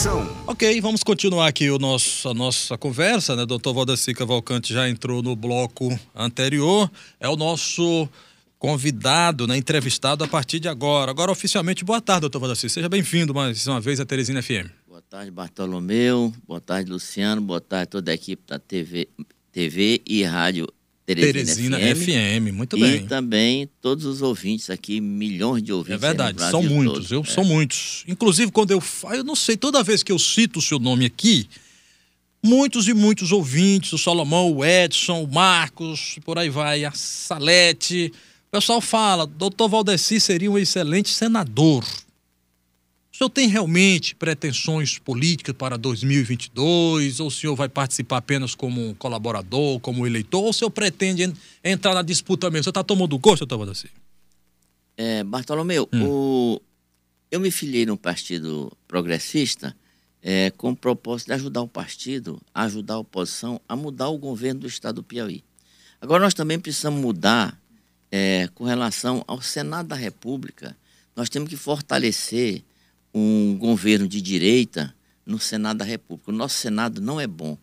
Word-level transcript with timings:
Informação. 0.00 0.26
Ok, 0.46 0.80
vamos 0.80 1.02
continuar 1.02 1.46
aqui 1.46 1.70
o 1.70 1.78
nosso, 1.78 2.26
a 2.26 2.32
nossa 2.32 2.78
conversa, 2.78 3.36
né? 3.36 3.44
Doutor 3.44 3.74
Valdeci 3.74 4.14
Cavalcante 4.14 4.72
já 4.72 4.88
entrou 4.88 5.22
no 5.22 5.36
bloco 5.36 5.90
anterior. 6.14 6.90
É 7.18 7.28
o 7.28 7.36
nosso 7.36 8.08
convidado, 8.58 9.46
né, 9.46 9.58
entrevistado 9.58 10.24
a 10.24 10.28
partir 10.28 10.58
de 10.58 10.68
agora. 10.68 11.10
Agora, 11.10 11.30
oficialmente, 11.30 11.84
boa 11.84 12.00
tarde, 12.00 12.22
doutor 12.22 12.38
Valdeci. 12.40 12.70
Seja 12.70 12.88
bem-vindo 12.88 13.34
mais 13.34 13.66
uma 13.66 13.78
vez 13.78 14.00
à 14.00 14.06
Teresina 14.06 14.42
FM. 14.42 14.70
Boa 14.88 15.02
tarde, 15.02 15.30
Bartolomeu. 15.30 16.32
Boa 16.48 16.62
tarde, 16.62 16.90
Luciano. 16.90 17.42
Boa 17.42 17.60
tarde, 17.60 17.90
toda 17.90 18.10
a 18.10 18.14
equipe 18.14 18.42
da 18.46 18.58
TV, 18.58 19.06
TV 19.52 20.00
e 20.06 20.24
Rádio 20.24 20.66
Teresina, 21.14 21.78
Teresina 21.78 21.78
FM. 21.96 22.50
FM. 22.50 22.52
Muito 22.54 22.76
E 22.76 22.80
bem. 22.80 23.06
também 23.06 23.68
todos 23.80 24.04
os 24.04 24.22
ouvintes 24.22 24.70
aqui, 24.70 25.00
milhões 25.00 25.62
de 25.62 25.70
É 25.70 25.74
ouvintes. 25.74 26.00
no 26.00 26.06
verdade, 26.06 26.40
são 26.50 26.62
muitos, 26.62 27.08
todo. 27.08 27.14
eu, 27.14 27.20
É. 27.22 27.24
são 27.24 27.44
muitos. 27.44 28.04
Inclusive, 28.08 28.50
quando 28.52 28.70
eu 28.70 28.80
falo, 28.80 29.14
eu 29.16 29.24
não 29.24 29.34
sei, 29.36 29.56
toda 29.56 29.82
vez 29.82 30.02
que 30.02 30.12
eu 30.12 30.18
cito 30.18 30.58
o 30.58 30.62
seu 30.62 30.78
nome 30.78 31.04
aqui, 31.06 31.48
muitos 32.42 32.88
e 32.88 32.94
muitos 32.94 33.32
ouvintes, 33.32 33.92
o 33.92 33.98
Salomão, 33.98 34.52
o 34.52 34.64
Edson, 34.64 35.22
o 35.22 35.28
Marcos, 35.32 36.18
por 36.24 36.38
aí 36.38 36.48
vai, 36.50 36.84
a 36.84 36.92
Salete. 36.92 38.12
O 38.48 38.50
pessoal 38.50 38.80
fala, 38.80 39.26
doutor 39.26 39.68
Valdeci 39.68 40.18
seria 40.20 40.50
um 40.50 40.58
excelente 40.58 41.08
senador. 41.10 41.84
O 43.20 43.22
senhor 43.22 43.30
tem 43.32 43.48
realmente 43.48 44.14
pretensões 44.14 44.98
políticas 44.98 45.54
para 45.54 45.76
2022? 45.76 47.20
Ou 47.20 47.26
o 47.26 47.30
senhor 47.30 47.54
vai 47.54 47.68
participar 47.68 48.16
apenas 48.16 48.54
como 48.54 48.88
um 48.88 48.94
colaborador, 48.94 49.78
como 49.80 50.06
eleitor? 50.06 50.42
Ou 50.42 50.48
o 50.48 50.52
senhor 50.54 50.70
pretende 50.70 51.24
en- 51.24 51.34
entrar 51.62 51.92
na 51.92 52.00
disputa 52.00 52.48
mesmo? 52.48 52.60
O 52.60 52.64
senhor 52.64 52.70
está 52.70 52.82
tomando 52.82 53.18
gosto, 53.18 53.40
doutor 53.44 53.58
Valdeci? 53.58 53.90
É, 54.96 55.22
Bartolomeu, 55.22 55.86
Hum. 55.92 56.02
o- 56.08 56.62
eu 57.30 57.38
me 57.40 57.50
filiei 57.50 57.84
no 57.84 57.94
Partido 57.98 58.72
Progressista 58.88 59.76
é, 60.22 60.50
com 60.52 60.70
o 60.70 60.76
propósito 60.76 61.26
de 61.26 61.34
ajudar 61.34 61.60
o 61.60 61.68
partido, 61.68 62.40
ajudar 62.54 62.94
a 62.94 62.98
oposição 63.00 63.60
a 63.68 63.76
mudar 63.76 64.08
o 64.08 64.16
governo 64.16 64.60
do 64.60 64.66
estado 64.66 64.96
do 64.96 65.02
Piauí. 65.02 65.44
Agora, 66.00 66.24
nós 66.24 66.32
também 66.32 66.58
precisamos 66.58 66.98
mudar 66.98 67.60
é, 68.10 68.48
com 68.54 68.64
relação 68.64 69.22
ao 69.26 69.42
Senado 69.42 69.88
da 69.88 69.94
República. 69.96 70.74
Nós 71.14 71.28
temos 71.28 71.50
que 71.50 71.56
fortalecer 71.58 72.62
um 73.12 73.56
governo 73.58 74.06
de 74.06 74.20
direita 74.20 74.94
no 75.26 75.38
Senado 75.38 75.78
da 75.78 75.84
República. 75.84 76.30
O 76.30 76.34
nosso 76.34 76.58
Senado 76.58 77.00
não 77.00 77.20
é 77.20 77.26
bom. 77.26 77.56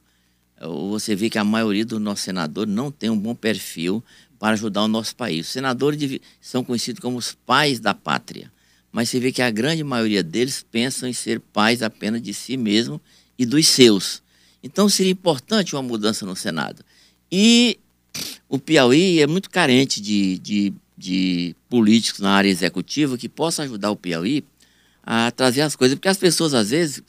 Você 0.89 1.15
vê 1.15 1.29
que 1.29 1.37
a 1.37 1.43
maioria 1.43 1.85
dos 1.85 2.01
nossos 2.01 2.23
senadores 2.23 2.73
não 2.73 2.91
tem 2.91 3.09
um 3.09 3.17
bom 3.17 3.35
perfil 3.35 4.03
para 4.39 4.53
ajudar 4.53 4.83
o 4.83 4.87
nosso 4.87 5.15
país. 5.15 5.47
Os 5.47 5.53
senadores 5.53 6.19
são 6.41 6.63
conhecidos 6.63 6.99
como 6.99 7.17
os 7.17 7.33
pais 7.33 7.79
da 7.79 7.93
pátria, 7.93 8.51
mas 8.91 9.09
você 9.09 9.19
vê 9.19 9.31
que 9.31 9.41
a 9.41 9.51
grande 9.51 9.83
maioria 9.83 10.23
deles 10.23 10.65
pensam 10.71 11.07
em 11.07 11.13
ser 11.13 11.39
pais 11.39 11.83
apenas 11.83 12.21
de 12.21 12.33
si 12.33 12.57
mesmo 12.57 12.99
e 13.37 13.45
dos 13.45 13.67
seus. 13.67 14.23
Então 14.63 14.89
seria 14.89 15.11
importante 15.11 15.75
uma 15.75 15.83
mudança 15.83 16.25
no 16.25 16.35
Senado. 16.35 16.83
E 17.31 17.77
o 18.49 18.57
Piauí 18.57 19.19
é 19.19 19.27
muito 19.27 19.49
carente 19.49 20.01
de, 20.01 20.39
de, 20.39 20.73
de 20.97 21.55
políticos 21.69 22.19
na 22.19 22.31
área 22.31 22.49
executiva 22.49 23.17
que 23.17 23.29
possam 23.29 23.65
ajudar 23.65 23.91
o 23.91 23.95
Piauí 23.95 24.43
a 25.09 25.31
trazer 25.31 25.61
as 25.61 25.73
coisas, 25.73 25.95
porque 25.95 26.09
as 26.09 26.17
pessoas 26.17 26.53
às 26.53 26.69
vezes 26.71 27.01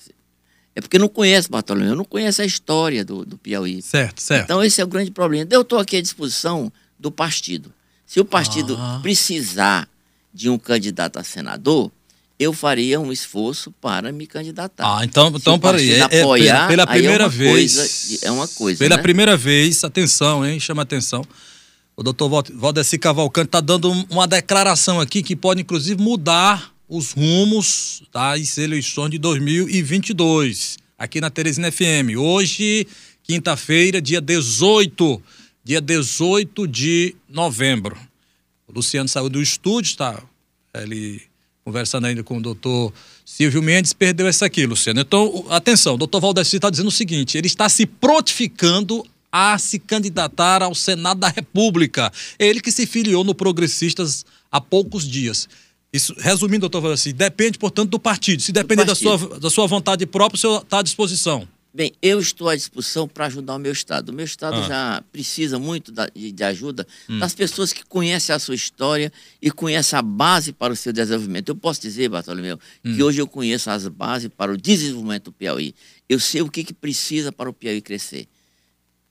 é 0.76 0.80
porque 0.80 1.00
não 1.00 1.08
conhecem 1.08 1.50
Bartolomeu, 1.50 1.96
não 1.96 2.04
conhecem 2.04 2.44
a 2.44 2.46
história 2.46 3.04
do, 3.04 3.24
do 3.24 3.36
Piauí. 3.36 3.82
Certo, 3.82 4.22
certo. 4.22 4.44
Então, 4.44 4.62
esse 4.62 4.80
é 4.80 4.84
o 4.84 4.86
grande 4.86 5.10
problema. 5.10 5.48
Eu 5.50 5.62
estou 5.62 5.80
aqui 5.80 5.96
à 5.96 6.00
disposição 6.00 6.72
do 6.96 7.10
partido. 7.10 7.72
Se 8.06 8.20
o 8.20 8.24
partido 8.24 8.76
Ah. 8.78 9.00
precisar 9.02 9.88
de 10.32 10.48
um 10.48 10.56
candidato 10.56 11.18
a 11.18 11.24
senador, 11.24 11.90
eu 12.38 12.52
faria 12.52 13.00
um 13.00 13.10
esforço 13.10 13.72
para 13.80 14.12
me 14.12 14.24
candidatar. 14.28 14.84
Ah, 14.98 15.04
então, 15.04 15.32
então 15.34 15.58
peraí. 15.58 15.90
É, 15.94 15.98
é 15.98 16.20
apoiar, 16.22 16.68
pela, 16.68 16.84
é 16.84 16.86
primeira 16.86 17.24
uma 17.24 17.28
vez. 17.28 17.74
coisa- 17.74 18.18
é 18.26 18.30
uma 18.30 18.46
coisa, 18.46 18.78
Pela 18.78 18.96
né? 18.96 19.02
primeira 19.02 19.36
vez, 19.36 19.82
atenção, 19.82 20.46
hein? 20.46 20.60
Chama 20.60 20.82
atenção. 20.82 21.24
O 21.96 22.02
doutor 22.04 22.28
Val- 22.28 22.44
Valdeci 22.54 22.96
Cavalcante 22.96 23.48
está 23.48 23.60
dando 23.60 23.90
um- 23.90 24.06
uma 24.08 24.28
declaração 24.28 25.00
aqui 25.00 25.20
que 25.20 25.34
pode, 25.34 25.62
inclusive, 25.62 26.00
mudar 26.00 26.72
os 26.88 27.12
rumos 27.12 28.02
das 28.12 28.56
eleições 28.56 29.10
de 29.10 29.18
2022, 29.18 30.78
aqui 30.96 31.20
na 31.20 31.28
Teresina 31.28 31.70
FM. 31.70 32.16
Hoje, 32.16 32.86
quinta-feira, 33.22 34.00
dia 34.00 34.22
18, 34.22 35.22
dia 35.62 35.82
18 35.82 36.66
de 36.66 37.14
novembro. 37.28 37.98
O 38.66 38.72
Luciano 38.72 39.08
saiu 39.08 39.28
do 39.28 39.42
estúdio, 39.42 39.90
está 39.90 40.22
ele 40.74 41.20
conversando 41.62 42.06
ainda 42.06 42.24
com 42.24 42.38
o 42.38 42.40
doutor 42.40 42.94
Silvio 43.22 43.62
Mendes, 43.62 43.92
perdeu 43.92 44.26
essa 44.26 44.46
aqui, 44.46 44.64
Luciano. 44.64 45.00
Então, 45.00 45.44
atenção, 45.50 45.94
o 45.94 45.98
doutor 45.98 46.20
Valdeci 46.20 46.56
está 46.56 46.70
dizendo 46.70 46.88
o 46.88 46.92
seguinte: 46.92 47.36
ele 47.36 47.48
está 47.48 47.68
se 47.68 47.84
prontificando 47.84 49.04
a 49.30 49.58
se 49.58 49.78
candidatar 49.78 50.62
ao 50.62 50.74
Senado 50.74 51.20
da 51.20 51.28
República. 51.28 52.10
Ele 52.38 52.62
que 52.62 52.72
se 52.72 52.86
filiou 52.86 53.22
no 53.22 53.34
Progressistas 53.34 54.24
há 54.50 54.58
poucos 54.58 55.06
dias. 55.06 55.46
Isso, 55.92 56.14
resumindo, 56.18 56.60
doutor 56.60 56.80
Valdeci, 56.82 57.12
depende, 57.12 57.58
portanto, 57.58 57.88
do 57.90 57.98
partido. 57.98 58.42
Se 58.42 58.52
depender 58.52 58.84
da 58.84 58.94
sua, 58.94 59.16
da 59.38 59.48
sua 59.50 59.66
vontade 59.66 60.04
própria, 60.06 60.36
o 60.36 60.38
senhor 60.38 60.62
está 60.62 60.80
à 60.80 60.82
disposição. 60.82 61.48
Bem, 61.72 61.92
eu 62.02 62.18
estou 62.18 62.48
à 62.48 62.56
disposição 62.56 63.06
para 63.06 63.26
ajudar 63.26 63.54
o 63.54 63.58
meu 63.58 63.72
Estado. 63.72 64.08
O 64.08 64.12
meu 64.12 64.24
Estado 64.24 64.56
Ah. 64.56 64.60
Hum. 64.64 64.68
já 64.68 65.04
precisa 65.12 65.58
muito 65.58 65.92
da- 65.92 66.08
de, 66.14 66.32
de 66.32 66.42
ajuda 66.44 66.86
das 67.20 67.34
pessoas 67.34 67.72
que 67.72 67.84
conhecem 67.84 68.34
a 68.34 68.38
sua 68.38 68.54
história 68.54 69.12
e 69.40 69.50
conhecem 69.50 69.98
a 69.98 70.02
base 70.02 70.52
para 70.52 70.72
o 70.72 70.76
seu 70.76 70.92
desenvolvimento. 70.92 71.50
Eu 71.50 71.56
posso 71.56 71.80
dizer, 71.80 72.08
Bartolomeu, 72.08 72.58
Hum. 72.84 72.94
que 72.96 73.02
hoje 73.02 73.20
eu 73.20 73.26
conheço 73.28 73.70
as 73.70 73.86
bases 73.86 74.28
para 74.36 74.52
o 74.52 74.56
desenvolvimento 74.56 75.24
do 75.24 75.32
Piauí. 75.32 75.74
Eu 76.08 76.18
sei 76.18 76.42
o 76.42 76.50
que, 76.50 76.64
que 76.64 76.74
precisa 76.74 77.30
para 77.30 77.48
o 77.48 77.52
Piauí 77.52 77.80
crescer. 77.80 78.26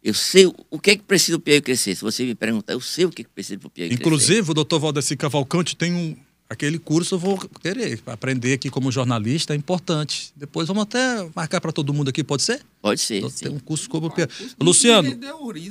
Eu 0.03 0.13
sei 0.13 0.45
o- 0.69 0.79
que 0.79 0.91
é 0.91 0.95
que 0.95 1.03
precisa 1.03 1.37
o 1.37 1.39
Piauí 1.39 1.61
crescer. 1.61 1.95
Se 1.95 2.01
você 2.01 2.23
me 2.25 2.35
perguntar, 2.35 2.73
eu 2.73 2.81
sei 2.81 3.05
o 3.05 3.09
que, 3.09 3.23
que 3.23 3.29
precisa 3.29 3.57
para 3.59 3.67
o 3.67 3.69
Piauí 3.71 3.89
crescer. 3.89 4.01
Inclusive, 4.03 4.51
o 4.51 4.53
doutor 4.53 4.79
Valdeci 4.79 5.15
Cavalcante 5.15 5.75
tem 5.75 5.93
um. 5.93 6.17
Aquele 6.49 6.79
curso 6.79 7.15
eu 7.15 7.19
vou 7.19 7.37
querer 7.61 7.99
aprender 8.05 8.53
aqui 8.53 8.69
como 8.69 8.89
jornalista, 8.89 9.53
é 9.53 9.57
importante. 9.57 10.31
Depois 10.33 10.67
vamos 10.67 10.83
até 10.83 11.27
marcar 11.35 11.59
para 11.59 11.73
todo 11.73 11.93
mundo 11.93 12.07
aqui, 12.07 12.23
pode 12.23 12.41
ser? 12.41 12.61
Pode 12.81 13.01
ser. 13.01 13.19
Tem 13.21 13.29
sim. 13.29 13.49
um 13.49 13.59
curso 13.59 13.89
como. 13.89 14.13
Luciano, 14.61 15.09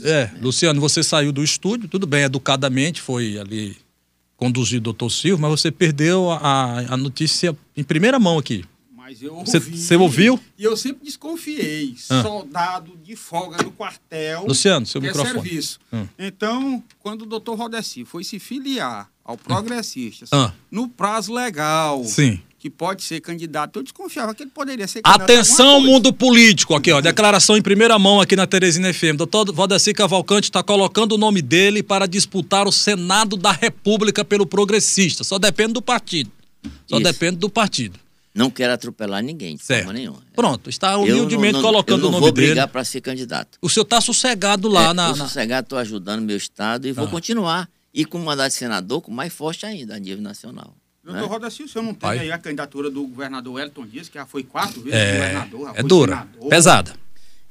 é, 0.05 0.31
Luciano, 0.41 0.79
você 0.79 1.03
saiu 1.03 1.33
do 1.33 1.43
estúdio, 1.43 1.89
tudo 1.89 2.07
bem, 2.07 2.25
educadamente, 2.25 3.01
foi 3.01 3.39
ali 3.39 3.77
conduzido 4.37 4.91
o 4.91 4.93
doutor 4.93 5.11
Silvio, 5.11 5.39
mas 5.39 5.51
você 5.51 5.71
perdeu 5.71 6.31
a, 6.31 6.81
a 6.93 6.97
notícia 6.97 7.57
em 7.75 7.83
primeira 7.83 8.19
mão 8.19 8.37
aqui. 8.37 8.63
Mas 9.09 9.23
eu 9.23 9.37
Você- 9.37 9.59
ouvi. 9.59 9.79
você 9.79 9.95
ouviu? 9.97 10.41
E 10.59 10.65
eu 10.65 10.77
sempre 10.77 11.05
desconfiei. 11.05 11.95
Ah. 12.11 12.23
Soldado 12.25 12.91
de 13.05 13.15
folga 13.15 13.63
no 13.63 13.71
quartel. 13.71 14.45
Luciano, 14.49 14.85
seu 14.85 15.01
é 15.01 15.05
microfone. 15.07 15.33
serviço. 15.33 15.79
Hum. 15.93 16.09
Então, 16.19 16.83
quando 16.99 17.23
o 17.23 17.27
doutor 17.27 17.57
Rodeci 17.57 18.05
foi 18.05 18.25
se 18.25 18.41
filiar 18.41 19.09
ao 19.25 19.37
Progressistas, 19.39 20.29
Ah. 20.33 20.53
no 20.69 20.89
prazo 20.89 21.33
legal, 21.33 22.03
Sim. 22.05 22.41
que 22.59 22.69
pode 22.69 23.05
ser 23.05 23.21
candidato, 23.21 23.79
eu 23.79 23.85
desconfiava 23.85 24.35
que 24.35 24.43
ele 24.43 24.51
poderia 24.51 24.89
ser 24.89 25.03
candidato 25.03 25.23
Atenção, 25.31 25.81
mundo 25.81 26.13
político. 26.13 26.75
Aqui, 26.75 26.91
ó. 26.91 27.01
Declaração 27.01 27.57
em 27.57 27.63
primeira 27.63 27.97
mão 28.01 28.21
aqui 28.21 28.35
na 28.35 28.45
Teresina 28.45 28.93
FM. 28.93 29.17
Doutor 29.17 29.53
Valdeci 29.53 29.95
Cavalcante 29.95 30.49
está 30.49 30.65
colocando 30.65 31.13
o 31.13 31.19
nome 31.19 31.41
dele 31.43 31.81
para 31.81 32.07
disputar 32.09 32.67
o 32.67 32.73
Senado 32.73 33.37
da 33.37 33.53
República 33.53 34.25
pelo 34.25 34.45
Progressista. 34.45 35.23
Só 35.23 35.39
depende 35.39 35.75
do 35.75 35.83
partido. 35.83 36.29
Só 36.89 36.97
Isso. 36.97 37.05
depende 37.05 37.37
do 37.37 37.49
partido. 37.49 38.01
Não 38.37 38.51
quero 38.51 38.73
atropelar 38.73 39.23
ninguém, 39.23 39.57
de 39.57 39.65
Certo. 39.65 39.85
forma 39.85 39.99
nenhuma. 39.99 40.23
Pronto, 40.35 40.69
está 40.69 40.93
Eu 40.93 41.01
humildemente 41.01 41.55
não- 41.55 41.63
não- 41.63 41.69
colocando 41.71 42.03
eu 42.03 42.09
o 42.09 42.13
não 42.13 42.21
nome 42.21 42.23
vou 42.25 42.33
brigar 42.33 42.55
dele. 42.55 42.67
para 42.69 42.85
ser 42.85 43.01
candidato. 43.01 43.59
O 43.63 43.69
senhor 43.69 43.85
está 43.85 44.01
sossegado 44.01 44.69
lá 44.69 44.91
É, 44.91 44.93
na. 44.93 45.09
na- 45.09 45.15
sossegado, 45.15 45.65
estou 45.65 45.79
ajudando 45.79 46.21
meu 46.23 46.37
estado 46.37 46.87
e 46.87 46.93
vou 46.93 47.07
Ah. 47.07 47.11
continuar. 47.11 47.69
E 47.95 48.05
com 48.05 48.19
mandato 48.19 48.49
de 48.49 48.55
senador, 48.59 49.01
com 49.01 49.11
mais 49.11 49.33
forte 49.33 49.65
ainda, 49.65 49.95
a 49.97 49.99
nível 49.99 50.23
nacional. 50.23 50.75
Doutor 51.03 51.23
né? 51.23 51.27
Rodeci, 51.29 51.63
o 51.63 51.69
senhor 51.69 51.83
não 51.85 51.93
tem 51.93 52.01
Pai. 52.01 52.19
aí 52.19 52.31
a 52.33 52.37
candidatura 52.37 52.91
do 52.91 53.05
governador 53.07 53.61
Elton 53.61 53.87
Dias, 53.87 54.09
que 54.09 54.19
já 54.19 54.27
foi 54.27 54.43
quatro 54.43 54.83
vezes 54.83 54.99
É, 54.99 55.13
governador, 55.15 55.71
é 55.71 55.75
foi 55.81 55.89
dura, 55.89 56.13
senador. 56.17 56.49
pesada. 56.51 56.93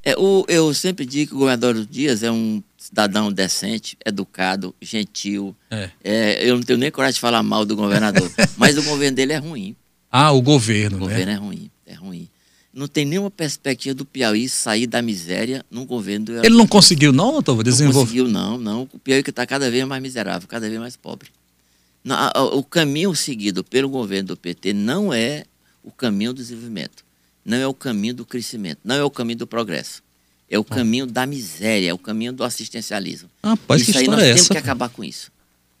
É, 0.04 0.14
o, 0.16 0.44
eu 0.46 0.72
sempre 0.72 1.04
digo 1.04 1.30
que 1.30 1.34
o 1.34 1.38
governador 1.38 1.84
Dias 1.84 2.22
é 2.22 2.30
um 2.30 2.62
cidadão 2.78 3.32
decente, 3.32 3.96
educado, 4.06 4.72
gentil. 4.80 5.56
É. 5.68 5.90
É, 6.04 6.48
eu 6.48 6.54
não 6.54 6.62
tenho 6.62 6.78
nem 6.78 6.92
coragem 6.92 7.14
de 7.14 7.20
falar 7.20 7.42
mal 7.42 7.64
do 7.64 7.74
governador, 7.74 8.30
mas 8.56 8.78
o 8.78 8.82
governo 8.84 9.16
dele 9.16 9.32
é 9.32 9.38
ruim. 9.38 9.74
Ah, 10.18 10.32
o 10.32 10.40
governo, 10.40 10.96
O 10.96 11.00
né? 11.00 11.06
governo 11.08 11.32
é 11.32 11.34
ruim, 11.34 11.70
é 11.84 11.92
ruim. 11.92 12.28
Não 12.72 12.88
tem 12.88 13.04
nenhuma 13.04 13.30
perspectiva 13.30 13.94
do 13.94 14.06
Piauí 14.06 14.48
sair 14.48 14.86
da 14.86 15.02
miséria 15.02 15.62
num 15.70 15.84
governo 15.84 16.24
do 16.24 16.32
Ele 16.38 16.56
não 16.56 16.66
conseguiu, 16.66 17.12
não, 17.12 17.32
doutor? 17.32 17.56
Não 17.56 17.62
Desenvolver. 17.62 18.00
conseguiu, 18.00 18.28
não, 18.28 18.56
não. 18.56 18.88
O 18.92 18.98
Piauí 18.98 19.22
que 19.22 19.28
está 19.28 19.46
cada 19.46 19.70
vez 19.70 19.84
mais 19.86 20.00
miserável, 20.02 20.48
cada 20.48 20.66
vez 20.68 20.80
mais 20.80 20.96
pobre. 20.96 21.28
Não, 22.02 22.16
o 22.54 22.62
caminho 22.62 23.14
seguido 23.14 23.62
pelo 23.62 23.90
governo 23.90 24.28
do 24.28 24.36
PT 24.38 24.72
não 24.72 25.12
é 25.12 25.44
o 25.82 25.90
caminho 25.90 26.32
do 26.32 26.36
desenvolvimento, 26.36 27.04
não 27.44 27.58
é 27.58 27.66
o 27.66 27.74
caminho 27.74 28.14
do 28.14 28.24
crescimento, 28.24 28.78
não 28.84 28.94
é 28.94 29.04
o 29.04 29.10
caminho 29.10 29.40
do 29.40 29.46
progresso. 29.46 30.02
É 30.48 30.58
o 30.58 30.64
caminho 30.64 31.06
da 31.06 31.26
miséria, 31.26 31.90
é 31.90 31.92
o 31.92 31.98
caminho 31.98 32.32
do 32.32 32.42
assistencialismo. 32.42 33.28
Rapaz, 33.44 33.82
que 33.82 33.90
isso 33.90 33.98
aí 33.98 34.06
nós 34.06 34.20
é 34.20 34.26
temos 34.28 34.40
essa? 34.42 34.54
que 34.54 34.58
acabar 34.58 34.88
com 34.88 35.04
isso. 35.04 35.30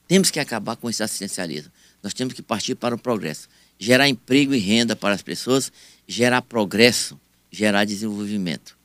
Temos 0.08 0.30
que 0.30 0.40
acabar 0.40 0.76
com 0.76 0.90
esse 0.90 1.02
assistencialismo. 1.02 1.70
Nós 2.02 2.12
temos 2.12 2.34
que 2.34 2.42
partir 2.42 2.74
para 2.74 2.94
o 2.94 2.98
progresso. 2.98 3.48
Gerar 3.78 4.08
emprego 4.08 4.54
e 4.54 4.58
renda 4.58 4.96
para 4.96 5.14
as 5.14 5.22
pessoas 5.22 5.70
gerar 6.06 6.42
progresso, 6.42 7.18
gerar 7.50 7.84
desenvolvimento. 7.84 8.76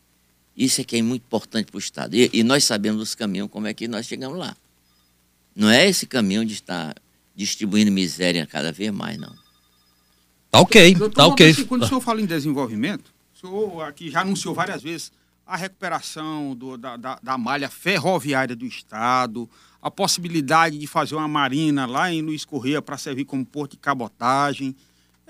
Isso 0.56 0.82
é 0.82 0.84
que 0.84 0.98
é 0.98 1.02
muito 1.02 1.24
importante 1.24 1.68
para 1.68 1.78
o 1.78 1.80
Estado. 1.80 2.16
E, 2.16 2.30
e, 2.34 2.44
nós 2.44 2.64
sabemos 2.64 3.02
os 3.02 3.16
caminhos, 3.16 3.50
como 3.50 3.68
é 3.68 3.74
que 3.74 3.88
nós 3.88 4.06
chegamos 4.06 4.38
lá. 4.38 4.56
Não 5.56 5.70
é 5.70 5.88
esse 5.88 6.06
caminho 6.06 6.46
de 6.46 6.54
estar 6.54 6.96
distribuindo 7.36 7.92
miséria 7.92 8.46
cada 8.46 8.72
vez 8.72 8.92
mais, 8.92 9.18
não. 9.18 9.34
Tá 10.50 10.60
ok, 10.60 10.96
Doutor, 10.96 11.16
tá 11.16 11.28
ok. 11.28 11.66
Quando 11.66 11.84
o 11.84 11.88
senhor 11.88 12.02
fala 12.02 12.22
em 12.22 12.26
desenvolvimento, 12.26 13.14
o 13.34 13.40
senhor 13.40 13.82
aqui 13.84 14.10
já 14.10 14.22
anunciou 14.22 14.54
várias 14.54 14.84
vezes 14.84 15.12
a 15.46 15.58
recuperação 15.58 16.56
do, 16.56 16.78
da, 16.78 16.98
da, 16.98 17.20
da, 17.22 17.38
malha 17.38 17.70
ferroviária 17.70 18.56
do 18.56 18.66
Estado, 18.66 19.50
a 19.82 19.92
possibilidade 19.92 20.78
de 20.78 20.88
fazer 20.88 21.16
uma 21.16 21.28
marina 21.28 21.86
lá 21.86 22.12
em 22.12 22.22
Luiz 22.22 22.46
Correia 22.46 22.82
para 22.82 22.98
servir 22.98 23.26
como 23.26 23.46
porto 23.46 23.72
de 23.72 23.78
cabotagem 23.78 24.76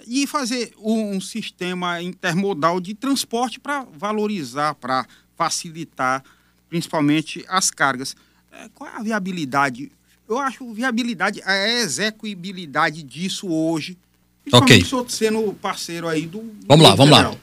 e 0.07 0.25
fazer 0.27 0.73
um, 0.77 1.15
um 1.15 1.21
sistema 1.21 2.01
intermodal 2.01 2.79
de 2.79 2.93
transporte 2.93 3.59
para 3.59 3.85
valorizar, 3.97 4.75
para 4.75 5.05
facilitar 5.35 6.23
principalmente 6.69 7.43
as 7.47 7.69
cargas. 7.69 8.15
É, 8.51 8.69
qual 8.73 8.89
é 8.89 8.95
a 8.95 9.03
viabilidade? 9.03 9.91
Eu 10.27 10.39
acho 10.39 10.71
viabilidade, 10.73 11.41
a 11.43 11.67
execuibilidade 11.67 13.03
disso 13.03 13.49
hoje, 13.49 13.97
principalmente 14.43 14.95
okay. 14.95 15.09
sendo 15.09 15.53
parceiro 15.53 16.07
aí 16.07 16.25
do. 16.25 16.39
Vamos 16.67 16.85
do 16.85 16.89
lá, 16.89 16.95
vamos 16.95 17.11
lá. 17.11 17.35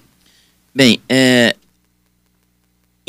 Bem, 0.74 1.00
é, 1.08 1.56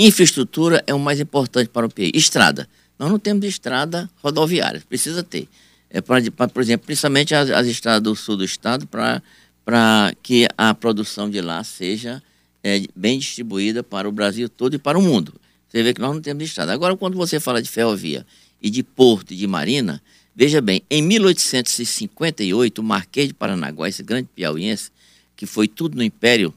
infraestrutura 0.08 0.82
é 0.88 0.94
o 0.94 1.00
mais 1.00 1.20
importante 1.20 1.70
para 1.70 1.86
o 1.86 1.90
país. 1.90 2.12
Estrada. 2.14 2.68
Nós 2.98 3.10
não 3.10 3.20
temos 3.20 3.46
estrada 3.46 4.10
rodoviária, 4.24 4.82
precisa 4.88 5.24
ter. 5.24 5.48
É 5.90 6.02
pra, 6.02 6.22
pra, 6.32 6.48
por 6.48 6.62
exemplo, 6.62 6.86
principalmente 6.86 7.36
as, 7.36 7.50
as 7.50 7.68
estradas 7.68 8.02
do 8.02 8.16
sul 8.16 8.38
do 8.38 8.44
estado, 8.44 8.88
para 8.88 10.14
que 10.22 10.48
a 10.58 10.74
produção 10.74 11.30
de 11.30 11.42
lá 11.42 11.64
seja 11.64 12.22
é, 12.64 12.82
bem 12.96 13.20
distribuída 13.20 13.84
para 13.84 14.08
o 14.08 14.12
Brasil 14.12 14.48
todo 14.50 14.76
e 14.76 14.78
para 14.78 14.98
o 14.98 15.02
mundo. 15.02 15.34
Você 15.68 15.84
vê 15.84 15.94
que 15.94 16.02
nós 16.02 16.14
não 16.14 16.22
temos 16.22 16.44
estrada. 16.44 16.74
Agora, 16.74 16.96
quando 16.96 17.16
você 17.16 17.40
fala 17.40 17.62
de 17.62 17.70
ferrovia 17.70 18.26
e 18.62 18.70
de 18.70 18.84
porto 18.84 19.34
e 19.34 19.36
de 19.36 19.48
marina, 19.48 20.02
veja 20.36 20.62
bem, 20.62 20.82
em 20.90 21.02
1858, 21.02 22.80
o 22.80 22.84
Marquês 22.84 23.28
de 23.28 23.34
Paranaguá, 23.34 23.88
esse 23.88 24.04
grande 24.04 24.28
piauiense, 24.36 24.92
que 25.36 25.46
foi 25.46 25.68
tudo 25.68 25.96
no 25.96 26.04
Império, 26.04 26.54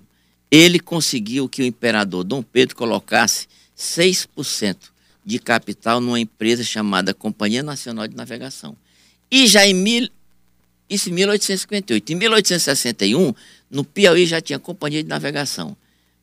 ele 0.52 0.78
conseguiu 0.78 1.48
que 1.48 1.62
o 1.62 1.64
imperador 1.64 2.22
Dom 2.22 2.42
Pedro 2.42 2.76
colocasse 2.76 3.48
6% 3.74 4.76
de 5.24 5.38
capital 5.38 5.98
numa 5.98 6.20
empresa 6.20 6.62
chamada 6.62 7.14
Companhia 7.14 7.62
Nacional 7.62 8.06
de 8.06 8.14
Navegação. 8.14 8.76
E 9.30 9.46
já 9.46 9.66
em 9.66 9.72
mil, 9.72 10.10
isso 10.90 11.08
em 11.08 11.12
1858. 11.14 12.12
Em 12.12 12.16
1861, 12.16 13.32
no 13.70 13.82
Piauí 13.82 14.26
já 14.26 14.42
tinha 14.42 14.58
companhia 14.58 15.02
de 15.02 15.08
navegação. 15.08 15.74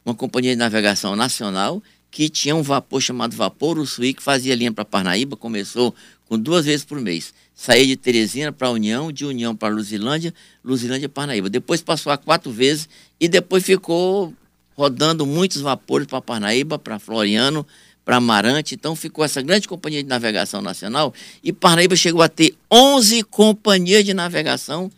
Uma 0.05 0.13
companhia 0.13 0.51
de 0.51 0.57
navegação 0.57 1.15
nacional 1.15 1.81
que 2.11 2.29
tinha 2.29 2.55
um 2.55 2.61
vapor 2.61 3.01
chamado 3.01 3.35
Vapor 3.35 3.79
Ussuí, 3.79 4.13
que 4.13 4.21
fazia 4.21 4.55
linha 4.55 4.71
para 4.71 4.85
Parnaíba, 4.85 5.35
começou 5.35 5.93
com 6.27 6.37
duas 6.37 6.65
vezes 6.65 6.85
por 6.85 7.01
mês. 7.01 7.33
Saía 7.59 7.85
de 7.85 7.97
Teresina 7.97 8.53
para 8.53 8.71
União, 8.71 9.11
de 9.11 9.25
União 9.25 9.53
para 9.53 9.67
Luzilândia, 9.67 10.33
Luzilândia 10.63 11.09
Parnaíba. 11.09 11.49
Depois 11.49 11.81
passou 11.81 12.09
a 12.09 12.17
quatro 12.17 12.49
vezes 12.53 12.87
e 13.19 13.27
depois 13.27 13.65
ficou 13.65 14.33
rodando 14.77 15.25
muitos 15.25 15.59
vapores 15.59 16.07
para 16.07 16.21
Parnaíba, 16.21 16.79
para 16.79 16.97
Floriano, 16.99 17.67
para 18.05 18.15
Amarante. 18.15 18.75
Então 18.75 18.95
ficou 18.95 19.25
essa 19.25 19.41
grande 19.41 19.67
companhia 19.67 20.01
de 20.01 20.07
navegação 20.07 20.61
nacional 20.61 21.13
e 21.43 21.51
Parnaíba 21.51 21.97
chegou 21.97 22.21
a 22.21 22.29
ter 22.29 22.55
11 22.71 23.23
companhias 23.23 24.05
de 24.05 24.13
navegação 24.13 24.89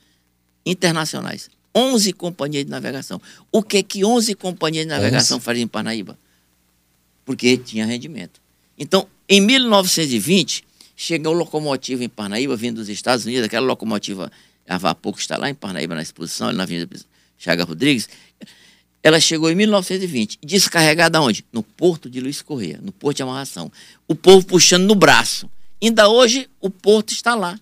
internacionais. 0.64 1.50
11 1.74 2.14
companhias 2.14 2.64
de 2.64 2.70
navegação. 2.70 3.20
O 3.52 3.64
que 3.64 3.82
que 3.82 4.06
11 4.06 4.36
companhias 4.36 4.86
de 4.86 4.90
navegação 4.90 5.38
11. 5.38 5.46
faziam 5.46 5.64
em 5.64 5.68
Parnaíba? 5.68 6.16
Porque 7.26 7.58
tinha 7.58 7.88
rendimento. 7.88 8.40
Então, 8.78 9.08
em 9.28 9.42
1920, 9.42 10.70
chegou 11.02 11.34
locomotiva 11.34 12.04
em 12.04 12.10
Parnaíba, 12.10 12.56
vindo 12.56 12.76
dos 12.76 12.88
Estados 12.88 13.26
Unidos, 13.26 13.46
aquela 13.46 13.66
locomotiva 13.66 14.32
a 14.70 14.78
vapor 14.78 15.16
que 15.16 15.22
está 15.22 15.36
lá 15.36 15.50
em 15.50 15.56
Parnaíba, 15.56 15.96
na 15.96 16.02
exposição, 16.04 16.54
na 16.54 16.62
Avenida 16.62 16.96
Chaga 17.40 17.64
Rodrigues, 17.64 18.08
ela 19.02 19.20
chegou 19.20 19.50
em 19.50 19.56
1920, 19.56 20.38
descarregada 20.44 21.20
onde? 21.20 21.44
No 21.52 21.64
porto 21.64 22.08
de 22.08 22.22
Luiz 22.22 22.44
Correia, 22.44 22.80
no 22.84 22.92
porto 22.92 23.18
de 23.18 23.24
amarração. 23.24 23.72
O 24.08 24.14
povo 24.14 24.46
puxando 24.46 24.84
no 24.84 24.94
braço. 24.94 25.50
Ainda 25.82 26.08
hoje 26.08 26.48
o 26.60 26.70
porto 26.70 27.12
está 27.12 27.34
lá, 27.34 27.60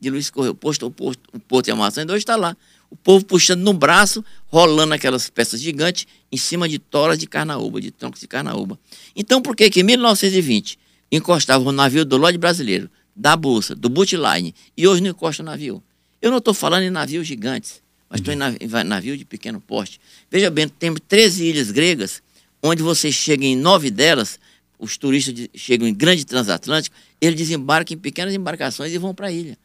de 0.00 0.08
Luiz 0.08 0.30
Correia. 0.30 0.52
O, 0.52 0.54
posto, 0.54 0.86
o, 0.86 0.90
porto, 0.90 1.18
o 1.32 1.40
porto 1.40 1.64
de 1.64 1.72
amarração 1.72 2.02
ainda 2.02 2.12
hoje 2.12 2.22
está 2.22 2.36
lá. 2.36 2.56
O 2.88 2.94
povo 2.94 3.24
puxando 3.24 3.62
no 3.62 3.72
braço, 3.72 4.24
rolando 4.46 4.94
aquelas 4.94 5.28
peças 5.28 5.60
gigantes 5.60 6.06
em 6.30 6.36
cima 6.36 6.68
de 6.68 6.78
toras 6.78 7.18
de 7.18 7.26
carnaúba, 7.26 7.80
de 7.80 7.90
troncos 7.90 8.20
de 8.20 8.28
carnaúba. 8.28 8.78
Então, 9.16 9.42
por 9.42 9.56
que 9.56 9.68
que 9.68 9.80
em 9.80 9.82
1920 9.82 10.78
encostava 11.10 11.68
o 11.68 11.72
navio 11.72 12.04
do 12.04 12.16
Lorde 12.16 12.38
Brasileiro, 12.38 12.90
da 13.14 13.36
Bolsa, 13.36 13.74
do 13.74 13.88
Bootline, 13.88 14.54
e 14.76 14.86
hoje 14.86 15.02
não 15.02 15.10
encosta 15.10 15.42
o 15.42 15.46
navio? 15.46 15.82
Eu 16.20 16.30
não 16.30 16.38
estou 16.38 16.54
falando 16.54 16.82
em 16.82 16.90
navios 16.90 17.26
gigantes 17.26 17.82
mas 18.08 18.20
estou 18.20 18.32
em 18.32 18.84
navio 18.84 19.16
de 19.16 19.24
pequeno 19.24 19.60
porte. 19.60 20.00
Veja 20.30 20.50
bem, 20.50 20.68
temos 20.68 21.00
13 21.06 21.44
ilhas 21.44 21.70
gregas, 21.70 22.22
onde 22.62 22.82
você 22.82 23.10
chega 23.10 23.44
em 23.44 23.56
nove 23.56 23.90
delas, 23.90 24.38
os 24.78 24.96
turistas 24.96 25.48
chegam 25.54 25.88
em 25.88 25.94
grande 25.94 26.24
transatlântico, 26.24 26.94
eles 27.20 27.36
desembarcam 27.36 27.96
em 27.96 27.98
pequenas 27.98 28.34
embarcações 28.34 28.92
e 28.92 28.98
vão 28.98 29.14
para 29.14 29.28
a 29.28 29.32
ilha. 29.32 29.58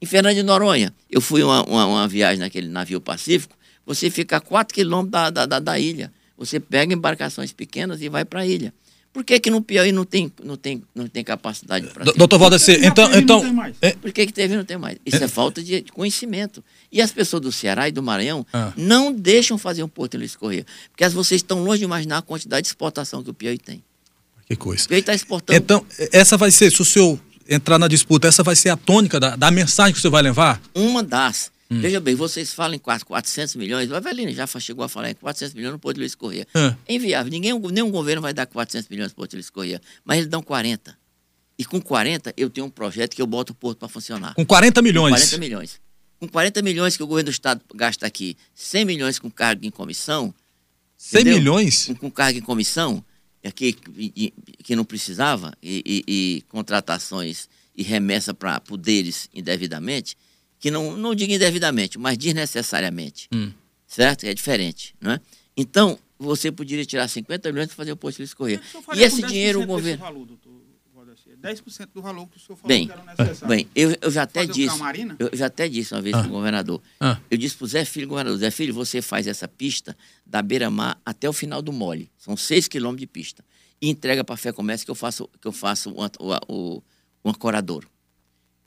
Em 0.00 0.06
Fernando 0.06 0.34
de 0.34 0.42
Noronha, 0.42 0.94
eu 1.10 1.20
fui 1.20 1.42
uma, 1.42 1.62
uma, 1.64 1.86
uma, 1.86 2.08
viagem 2.08 2.38
naquele 2.38 2.68
navio 2.68 3.00
pacífico, 3.00 3.54
você 3.84 4.08
fica 4.08 4.36
a 4.36 4.40
4 4.40 4.74
quilômetros 4.74 5.10
da, 5.10 5.30
da, 5.30 5.46
da, 5.46 5.58
da 5.58 5.78
ilha. 5.78 6.12
Você 6.38 6.58
pega 6.60 6.94
embarcações 6.94 7.52
pequenas 7.52 8.00
e 8.00 8.08
vai 8.08 8.24
para 8.24 8.40
a 8.40 8.46
ilha. 8.46 8.72
Por 9.12 9.24
que, 9.24 9.40
que 9.40 9.50
no 9.50 9.60
Piauí 9.60 9.90
não 9.90 10.04
tem, 10.04 10.32
não 10.42 10.56
tem, 10.56 10.82
não 10.94 11.08
tem 11.08 11.24
capacidade 11.24 11.88
para 11.88 12.04
Doutor 12.12 12.38
Valdeci, 12.38 12.78
então. 12.84 13.12
então 13.12 13.42
é... 13.82 13.92
Por 13.92 14.12
que, 14.12 14.24
que 14.26 14.32
teve 14.32 14.56
não 14.56 14.64
tem 14.64 14.78
mais? 14.78 14.98
Isso 15.04 15.20
é, 15.20 15.24
é 15.24 15.28
falta 15.28 15.60
de 15.62 15.82
conhecimento. 15.92 16.62
E 16.92 17.02
as 17.02 17.10
pessoas 17.10 17.42
do 17.42 17.50
Ceará 17.50 17.88
e 17.88 17.92
do 17.92 18.02
Maranhão 18.02 18.46
ah. 18.52 18.72
não 18.76 19.12
deixam 19.12 19.58
fazer 19.58 19.82
um 19.82 19.88
porto 19.88 20.14
em 20.14 20.18
Luiz 20.18 20.36
Correia. 20.36 20.64
Porque 20.90 21.08
vocês 21.08 21.40
estão 21.40 21.64
longe 21.64 21.78
de 21.78 21.84
imaginar 21.84 22.18
a 22.18 22.22
quantidade 22.22 22.62
de 22.62 22.68
exportação 22.68 23.22
que 23.22 23.30
o 23.30 23.34
Piauí 23.34 23.58
tem. 23.58 23.82
Que 24.46 24.54
coisa. 24.54 24.84
O 24.84 24.88
Piauí 24.88 25.00
está 25.00 25.14
exportando. 25.14 25.58
Então, 25.58 25.84
essa 26.12 26.36
vai 26.36 26.52
ser, 26.52 26.70
se 26.70 26.80
o 26.80 26.84
senhor 26.84 27.18
entrar 27.48 27.80
na 27.80 27.88
disputa, 27.88 28.28
essa 28.28 28.44
vai 28.44 28.54
ser 28.54 28.68
a 28.68 28.76
tônica 28.76 29.18
da, 29.18 29.34
da 29.34 29.50
mensagem 29.50 29.92
que 29.92 29.98
o 29.98 30.00
senhor 30.00 30.12
vai 30.12 30.22
levar? 30.22 30.62
Uma 30.72 31.02
das. 31.02 31.50
Hum. 31.70 31.80
Veja 31.80 32.00
bem, 32.00 32.16
vocês 32.16 32.52
falam 32.52 32.74
em 32.74 32.78
400 32.80 33.54
milhões, 33.54 33.88
o 33.88 33.94
Avelino 33.94 34.32
já 34.32 34.44
chegou 34.58 34.84
a 34.84 34.88
falar 34.88 35.10
em 35.10 35.14
400 35.14 35.54
milhões 35.54 35.72
no 35.72 35.78
Porto 35.78 35.98
Luiz 35.98 36.16
Correia. 36.16 36.46
É. 36.52 36.74
é 36.88 36.94
inviável, 36.94 37.30
ninguém, 37.30 37.56
nenhum 37.56 37.90
governo 37.92 38.20
vai 38.20 38.34
dar 38.34 38.46
400 38.46 38.88
milhões 38.88 39.12
no 39.12 39.14
Porto 39.14 39.34
Luiz 39.34 39.48
Correia, 39.48 39.80
mas 40.04 40.18
eles 40.18 40.28
dão 40.28 40.42
40. 40.42 40.98
E 41.56 41.64
com 41.64 41.80
40 41.80 42.34
eu 42.36 42.50
tenho 42.50 42.66
um 42.66 42.70
projeto 42.70 43.14
que 43.14 43.22
eu 43.22 43.26
boto 43.26 43.52
o 43.52 43.54
porto 43.54 43.78
para 43.78 43.88
funcionar. 43.88 44.34
Com 44.34 44.44
40 44.44 44.82
milhões? 44.82 45.12
Com 45.12 45.18
40 45.18 45.38
milhões. 45.38 45.80
Com 46.18 46.28
40 46.28 46.62
milhões 46.62 46.96
que 46.96 47.02
o 47.04 47.06
governo 47.06 47.26
do 47.26 47.32
estado 47.32 47.60
gasta 47.72 48.04
aqui, 48.04 48.36
100 48.52 48.84
milhões 48.84 49.18
com 49.18 49.30
carga 49.30 49.64
em 49.64 49.70
comissão. 49.70 50.34
100 50.96 51.20
entendeu? 51.20 51.38
milhões? 51.38 51.86
Com, 51.86 51.94
com, 51.94 52.10
carga 52.10 52.38
em 52.38 52.42
comissão, 52.42 53.04
aqui, 53.44 53.76
e, 53.96 54.34
que 54.64 54.74
não 54.74 54.84
precisava, 54.84 55.52
e, 55.62 55.82
e, 55.86 56.04
e 56.08 56.42
contratações 56.48 57.48
e 57.76 57.82
remessa 57.82 58.34
para 58.34 58.58
poderes 58.60 59.28
indevidamente 59.32 60.16
que 60.60 60.70
não, 60.70 60.96
não 60.96 61.14
digo 61.14 61.32
indevidamente, 61.32 61.98
mas 61.98 62.16
desnecessariamente. 62.16 63.28
Hum. 63.32 63.50
Certo? 63.86 64.24
É 64.24 64.32
diferente. 64.32 64.94
Né? 65.00 65.20
Então, 65.56 65.98
você 66.18 66.52
poderia 66.52 66.84
tirar 66.84 67.08
50 67.08 67.50
milhões 67.50 67.68
para 67.68 67.76
fazer 67.76 67.92
o 67.92 67.96
posto 67.96 68.18
de 68.18 68.24
escorrer. 68.24 68.60
E 68.94 69.02
esse 69.02 69.22
dinheiro 69.22 69.62
o 69.62 69.66
governo. 69.66 70.04
Valor, 70.04 70.26
doutor, 70.26 70.60
10% 71.40 71.88
do 71.94 72.02
valor 72.02 72.28
que 72.28 72.36
o 72.36 72.40
senhor 72.40 72.56
falou 72.56 72.68
bem, 72.68 72.86
que 72.86 72.92
era 72.92 73.02
necessário. 73.02 73.48
Bem, 73.48 73.66
eu, 73.74 73.96
eu 74.00 74.10
já 74.10 74.22
até 74.22 74.44
disse. 74.44 74.78
Eu 75.18 75.30
já 75.32 75.46
até 75.46 75.68
disse 75.68 75.94
uma 75.94 76.02
vez 76.02 76.14
ah. 76.14 76.20
para 76.20 76.28
o 76.28 76.32
governador. 76.32 76.82
Ah. 77.00 77.18
Eu 77.30 77.38
disse 77.38 77.56
para 77.56 77.64
o 77.64 77.68
Zé 77.68 77.84
Filho, 77.84 78.06
governador, 78.06 78.38
Zé 78.38 78.50
Filho, 78.50 78.74
você 78.74 79.00
faz 79.00 79.26
essa 79.26 79.48
pista 79.48 79.96
da 80.26 80.42
beira-mar 80.42 81.00
até 81.04 81.28
o 81.28 81.32
final 81.32 81.62
do 81.62 81.72
mole. 81.72 82.10
São 82.18 82.36
6 82.36 82.68
quilômetros 82.68 83.00
de 83.00 83.06
pista. 83.06 83.44
E 83.80 83.88
entrega 83.88 84.22
para 84.22 84.34
a 84.34 84.36
Fé 84.36 84.52
Comércio 84.52 84.84
que 84.84 84.90
eu 84.90 84.94
faço, 84.94 85.28
que 85.40 85.48
eu 85.48 85.52
faço 85.52 85.90
um, 85.90 86.04
um, 86.48 86.82
um 87.24 87.30
ancoradouro. 87.30 87.88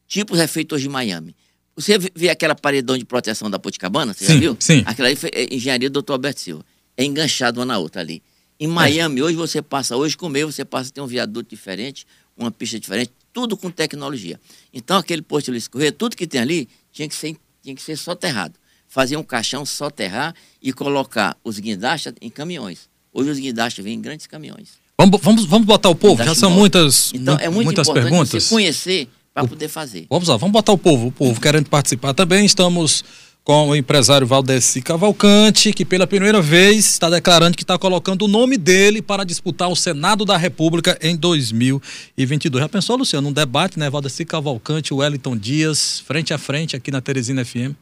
Tipo 0.08 0.34
os 0.34 0.40
refeitores 0.40 0.82
de 0.82 0.90
Miami. 0.90 1.36
Você 1.76 1.98
vê 1.98 2.30
aquela 2.30 2.54
paredão 2.54 2.98
de 2.98 3.06
proteção 3.06 3.50
da 3.50 3.58
Poticabana? 3.58 4.14
Você 4.14 4.26
sim, 4.26 4.34
já 4.34 4.40
viu? 4.40 4.58
Sim. 4.60 4.84
Aquela 4.86 5.08
ali 5.08 5.16
foi 5.16 5.32
é, 5.34 5.54
engenharia 5.54 5.90
do 5.90 6.02
Dr. 6.02 6.12
Alberto 6.14 6.40
Silva. 6.40 6.66
É 6.96 7.04
enganchado 7.04 7.60
uma 7.60 7.66
na 7.66 7.78
outra 7.80 8.02
ali. 8.02 8.22
Em 8.60 8.68
Miami, 8.68 9.20
é. 9.20 9.24
hoje 9.24 9.36
você 9.36 9.62
passa, 9.62 9.98
hoje 9.98 10.16
com 10.16 10.30
meio, 10.30 10.52
você 10.52 10.64
passa 10.64 10.90
a 10.90 10.94
ter 10.94 11.02
um 11.02 11.08
viaduto 11.08 11.50
diferente, 11.50 12.06
uma 12.38 12.52
pista 12.52 12.80
diferente, 12.80 13.12
tudo 13.32 13.58
com 13.58 13.72
tecnologia. 13.72 14.40
Então, 14.72 14.98
aquele 14.98 15.22
posto 15.24 15.46
de 15.46 15.52
Luiz 15.52 15.68
Correia, 15.68 15.92
tudo 15.92 16.16
que 16.16 16.28
tem 16.28 16.40
ali 16.40 16.70
tinha 16.92 17.10
que 17.10 17.16
ser, 17.16 17.36
tinha 17.62 17.76
que 17.76 17.82
ser 17.82 17.98
soterrado. 17.98 18.54
Fazer 18.88 19.18
um 19.18 19.24
caixão, 19.24 19.66
soterrar 19.66 20.36
e 20.62 20.72
colocar 20.72 21.36
os 21.44 21.58
guindastes 21.58 22.14
em 22.22 22.30
caminhões. 22.30 22.88
Hoje 23.12 23.32
os 23.32 23.40
guindastes 23.40 23.84
vêm 23.84 23.96
em 23.96 24.02
grandes 24.02 24.28
caminhões. 24.28 24.84
Vamos, 24.98 25.20
vamos, 25.22 25.46
vamos 25.46 25.66
botar 25.66 25.90
o 25.90 25.96
povo, 25.96 26.24
já 26.24 26.36
são 26.36 26.52
muitas, 26.52 27.12
então, 27.14 27.36
é 27.40 27.50
muito 27.50 27.66
muitas 27.66 27.88
importante 27.88 28.10
perguntas. 28.10 28.44
você 28.44 28.50
conhecer 28.50 29.10
para 29.34 29.48
poder 29.48 29.68
fazer. 29.68 30.06
Vamos 30.10 30.28
lá, 30.28 30.38
vamos 30.38 30.54
botar 30.54 30.72
o 30.72 30.78
povo, 30.78 31.08
o 31.08 31.12
povo 31.12 31.42
querendo 31.42 31.70
participar 31.70 32.14
também. 32.14 32.46
Estamos 32.46 33.04
com 33.44 33.70
o 33.70 33.76
empresário 33.76 34.26
Valdeci 34.26 34.82
Cavalcante, 34.82 35.74
que 35.74 35.84
pela 35.84 36.08
primeira 36.08 36.42
vez 36.42 36.86
está 36.86 37.10
declarando 37.10 37.58
que 37.58 37.64
está 37.64 37.78
colocando 37.78 38.24
o 38.24 38.28
nome 38.28 38.58
dele 38.58 39.02
para 39.02 39.26
disputar 39.26 39.70
o 39.70 39.76
Senado 39.76 40.24
da 40.24 40.38
República 40.38 40.98
em 41.02 41.18
2022. 41.18 42.62
Já 42.62 42.70
pensou, 42.70 42.96
Luciano, 42.96 43.28
um 43.28 43.34
debate, 43.34 43.78
né? 43.78 43.90
Valdeci 43.90 44.24
Cavalcante, 44.24 44.94
Wellington 44.94 45.36
Dias, 45.36 46.00
frente 46.00 46.34
a 46.34 46.38
frente 46.38 46.76
aqui 46.76 46.90
na 46.90 47.02
Teresina 47.02 47.44
FM. 47.44 47.76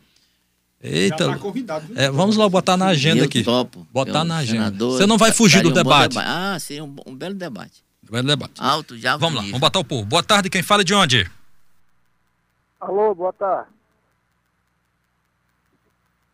Eita. 0.83 1.27
Tá 1.27 1.37
convidado, 1.37 1.85
é, 1.95 2.09
vamos 2.09 2.37
lá 2.37 2.49
botar 2.49 2.75
na 2.75 2.87
agenda 2.87 3.25
aqui. 3.25 3.43
Topo. 3.43 3.85
Botar 3.93 4.23
na 4.23 4.37
agenda. 4.37 4.65
Senador, 4.65 4.97
Você 4.97 5.05
não 5.05 5.17
vai 5.17 5.31
fugir 5.31 5.61
do 5.61 5.69
um 5.69 5.73
debate. 5.73 6.13
debate. 6.13 6.27
Ah, 6.27 6.57
seria 6.59 6.83
um, 6.83 6.95
um, 7.05 7.13
belo 7.13 7.35
debate. 7.35 7.83
Um 8.09 8.11
belo 8.11 8.27
debate. 8.27 8.53
Alto, 8.57 8.97
já. 8.97 9.15
Vamos 9.15 9.35
lá, 9.35 9.41
vamos 9.43 9.59
botar 9.59 9.77
o 9.77 9.83
povo. 9.83 10.05
Boa 10.05 10.23
tarde, 10.23 10.49
quem 10.49 10.63
fala 10.63 10.83
de 10.83 10.95
onde? 10.95 11.29
Alô, 12.81 13.13
boa 13.13 13.31
tarde. 13.31 13.69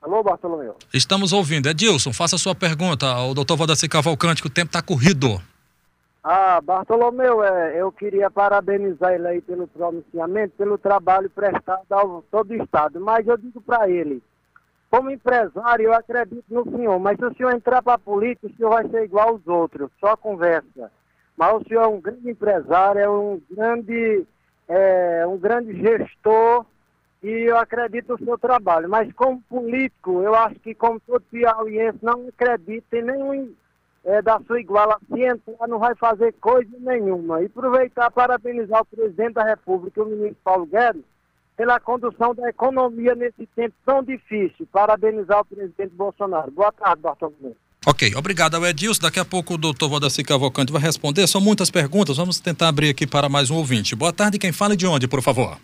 Alô, 0.01 0.23
Bartolomeu. 0.23 0.77
Estamos 0.93 1.33
ouvindo. 1.33 1.67
Edilson, 1.67 2.13
faça 2.13 2.37
a 2.37 2.39
sua 2.39 2.55
pergunta 2.55 3.05
ao 3.05 3.33
doutor 3.33 3.57
Valdeci 3.57 3.89
Cavalcante, 3.89 4.41
que 4.41 4.47
o 4.47 4.53
tempo 4.53 4.67
está 4.67 4.81
corrido. 4.81 5.41
Ah, 6.23 6.61
Bartolomeu, 6.61 7.43
é, 7.43 7.81
eu 7.81 7.91
queria 7.91 8.31
parabenizar 8.31 9.13
ele 9.13 9.27
aí 9.27 9.41
pelo 9.41 9.67
pronunciamento, 9.67 10.55
pelo 10.57 10.77
trabalho 10.77 11.29
prestado 11.29 11.85
ao 11.89 12.21
todo 12.31 12.51
o 12.51 12.63
Estado. 12.63 12.99
Mas 13.01 13.27
eu 13.27 13.37
digo 13.37 13.59
para 13.61 13.89
ele, 13.89 14.23
como 14.89 15.11
empresário, 15.11 15.85
eu 15.85 15.93
acredito 15.93 16.45
no 16.49 16.63
senhor, 16.63 16.97
mas 16.97 17.17
se 17.17 17.25
o 17.25 17.35
senhor 17.35 17.53
entrar 17.53 17.81
para 17.81 17.95
a 17.95 17.99
política, 17.99 18.47
o 18.47 18.55
senhor 18.55 18.69
vai 18.69 18.87
ser 18.87 19.03
igual 19.03 19.29
aos 19.29 19.45
outros, 19.47 19.89
só 19.99 20.15
conversa. 20.15 20.89
Mas 21.35 21.53
o 21.53 21.63
senhor 21.67 21.83
é 21.83 21.87
um 21.87 21.99
grande 21.99 22.29
empresário, 22.29 23.01
é 23.01 23.09
um 23.09 23.41
grande, 23.51 24.25
é, 24.67 25.25
um 25.27 25.37
grande 25.37 25.73
gestor 25.79 26.65
e 27.23 27.49
eu 27.49 27.57
acredito 27.57 28.09
no 28.13 28.25
seu 28.25 28.37
trabalho. 28.37 28.89
Mas 28.89 29.11
como 29.13 29.41
político, 29.43 30.21
eu 30.21 30.35
acho 30.35 30.55
que 30.59 30.75
como 30.75 30.99
todo 30.99 31.21
piauiense 31.21 31.99
não 32.01 32.27
acredita 32.27 32.97
em 32.97 33.03
nenhum 33.03 33.53
é, 34.03 34.21
da 34.21 34.39
sua 34.41 34.59
iguala, 34.59 34.99
se 35.07 35.21
entrar 35.21 35.67
não 35.67 35.79
vai 35.79 35.95
fazer 35.95 36.33
coisa 36.33 36.71
nenhuma. 36.79 37.41
E 37.41 37.45
aproveitar 37.47 38.11
para 38.11 38.39
parabenizar 38.39 38.81
o 38.81 38.85
presidente 38.85 39.33
da 39.33 39.43
República, 39.43 40.01
o 40.01 40.05
ministro 40.05 40.37
Paulo 40.43 40.65
Guedes, 40.65 41.03
pela 41.57 41.79
condução 41.79 42.35
da 42.35 42.49
economia 42.49 43.15
nesse 43.15 43.45
tempo 43.47 43.75
tão 43.85 44.03
difícil. 44.03 44.67
Parabenizar 44.71 45.39
o 45.41 45.45
presidente 45.45 45.93
Bolsonaro. 45.93 46.51
Boa 46.51 46.71
tarde, 46.71 47.01
Bartolomeu. 47.01 47.55
Ok, 47.89 48.13
obrigado 48.17 48.55
ao 48.55 48.65
Edilson. 48.65 49.03
Daqui 49.03 49.17
a 49.17 49.23
pouco 49.23 49.53
o 49.53 49.57
doutor 49.57 49.87
Valdeci 49.87 50.21
Cavalcante 50.21 50.73
vai 50.73 50.81
responder. 50.81 51.25
São 51.25 51.39
muitas 51.39 51.71
perguntas, 51.71 52.17
vamos 52.17 52.37
tentar 52.37 52.67
abrir 52.67 52.89
aqui 52.89 53.07
para 53.07 53.29
mais 53.29 53.49
um 53.49 53.55
ouvinte. 53.55 53.95
Boa 53.95 54.11
tarde, 54.11 54.37
quem 54.37 54.51
fala 54.51 54.75
de 54.75 54.85
onde, 54.85 55.07
por 55.07 55.21
favor? 55.21 55.57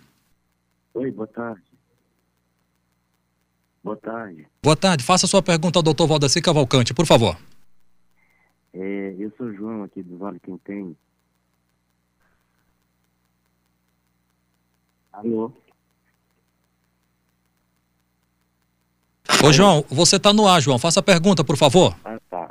Oi, 0.94 1.10
boa 1.10 1.26
tarde. 1.26 1.60
Boa 3.82 3.98
tarde. 3.98 4.46
Boa 4.62 4.74
tarde, 4.74 5.04
faça 5.04 5.26
sua 5.26 5.42
pergunta 5.42 5.78
ao 5.78 5.82
doutor 5.82 6.06
Valdeci 6.06 6.40
Cavalcante, 6.40 6.94
por 6.94 7.04
favor. 7.04 7.36
É, 8.72 9.14
eu 9.18 9.30
sou 9.36 9.52
João 9.52 9.82
aqui 9.82 10.02
do 10.02 10.16
Vale 10.16 10.40
Quem 10.40 10.96
Alô? 15.12 15.52
Ô, 19.44 19.52
João, 19.52 19.84
você 19.90 20.16
está 20.16 20.32
no 20.32 20.48
ar, 20.48 20.58
João. 20.58 20.78
Faça 20.78 21.00
a 21.00 21.02
pergunta, 21.02 21.44
por 21.44 21.58
favor. 21.58 21.94
Ah, 22.02 22.18
tá. 22.30 22.48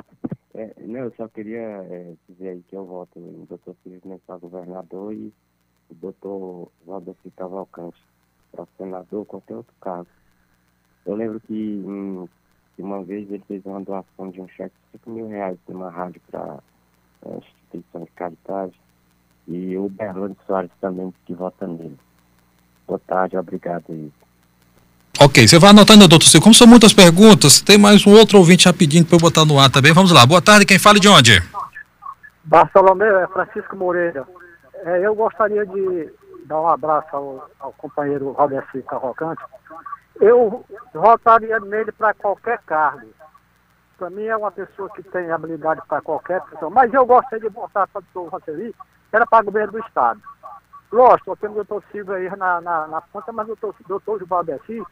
É, 0.54 0.72
não, 0.78 1.00
eu 1.00 1.12
só 1.16 1.26
queria 1.26 1.58
é, 1.58 2.12
dizer 2.28 2.50
aí 2.50 2.62
que 2.68 2.76
eu 2.76 2.86
voto 2.86 3.18
no 3.18 3.44
doutor 3.46 3.74
Felipe 3.82 4.06
Mensah 4.06 4.36
governador 4.36 5.12
e 5.12 5.32
o 5.90 5.94
doutor 5.94 6.70
Valdeci 6.86 7.32
Cavalcante 7.36 7.98
para 8.52 8.64
senador, 8.78 9.26
qualquer 9.26 9.56
outro 9.56 9.74
caso. 9.80 10.06
Eu 11.04 11.16
lembro 11.16 11.40
que 11.40 11.52
em, 11.52 12.28
uma 12.78 13.02
vez 13.02 13.28
ele 13.28 13.42
fez 13.48 13.66
uma 13.66 13.80
doação 13.80 14.30
de 14.30 14.40
um 14.40 14.46
cheque 14.46 14.76
de 14.92 15.00
5 15.00 15.10
mil 15.10 15.26
reais 15.26 15.58
de 15.66 15.74
uma 15.74 15.90
rádio 15.90 16.20
para 16.30 16.60
a 17.26 17.36
instituição 17.38 18.04
de 18.04 18.10
caridade 18.12 18.80
e 19.48 19.76
o 19.76 19.88
Berlândia 19.88 20.36
Soares 20.46 20.70
também 20.80 21.12
que 21.26 21.34
vota 21.34 21.66
nele. 21.66 21.98
Boa 22.86 23.00
tarde, 23.00 23.36
obrigado 23.36 23.84
aí. 23.88 24.12
Ok, 25.24 25.48
você 25.48 25.58
vai 25.58 25.70
anotando, 25.70 26.06
doutor 26.06 26.26
Silvio. 26.26 26.42
Como 26.42 26.54
são 26.54 26.66
muitas 26.66 26.92
perguntas, 26.92 27.58
tem 27.58 27.78
mais 27.78 28.06
um 28.06 28.12
outro 28.12 28.36
ouvinte 28.36 28.68
rapidinho 28.68 29.06
para 29.06 29.16
eu 29.16 29.20
botar 29.20 29.46
no 29.46 29.58
ar 29.58 29.70
também. 29.70 29.90
Vamos 29.90 30.12
lá. 30.12 30.26
Boa 30.26 30.42
tarde, 30.42 30.66
quem 30.66 30.78
fala 30.78 31.00
de 31.00 31.08
onde? 31.08 31.42
Bartolomeu, 32.44 33.18
é 33.18 33.26
Francisco 33.28 33.74
Moreira. 33.74 34.28
É, 34.84 35.00
eu 35.00 35.14
gostaria 35.14 35.64
de 35.64 36.12
dar 36.44 36.60
um 36.60 36.68
abraço 36.68 37.08
ao, 37.16 37.50
ao 37.58 37.72
companheiro 37.72 38.34
Valdeci 38.34 38.82
Cavalcante. 38.86 39.42
Eu 40.20 40.62
votaria 40.92 41.58
nele 41.58 41.90
para 41.92 42.12
qualquer 42.12 42.60
cargo. 42.66 43.08
Para 43.96 44.10
mim 44.10 44.24
é 44.24 44.36
uma 44.36 44.52
pessoa 44.52 44.90
que 44.90 45.02
tem 45.04 45.30
habilidade 45.30 45.80
para 45.88 46.02
qualquer 46.02 46.42
pessoa. 46.42 46.70
Mas 46.70 46.92
eu 46.92 47.06
gostaria 47.06 47.48
de 47.48 47.54
votar 47.54 47.88
para 47.88 48.00
o 48.00 48.04
doutor 48.12 48.30
Roteri, 48.30 48.74
que 49.08 49.16
era 49.16 49.26
para 49.26 49.42
governo 49.42 49.72
do 49.72 49.78
Estado. 49.78 50.20
Lógico, 50.92 51.34
tenho 51.36 51.52
o 51.52 51.64
doutor 51.64 51.82
Silvio 51.90 52.12
aí 52.12 52.28
na, 52.36 52.60
na, 52.60 52.86
na 52.88 53.00
ponta, 53.00 53.32
mas 53.32 53.48
o 53.48 53.56
doutor, 53.56 53.74
doutor 53.88 54.26
Valdeci 54.26 54.84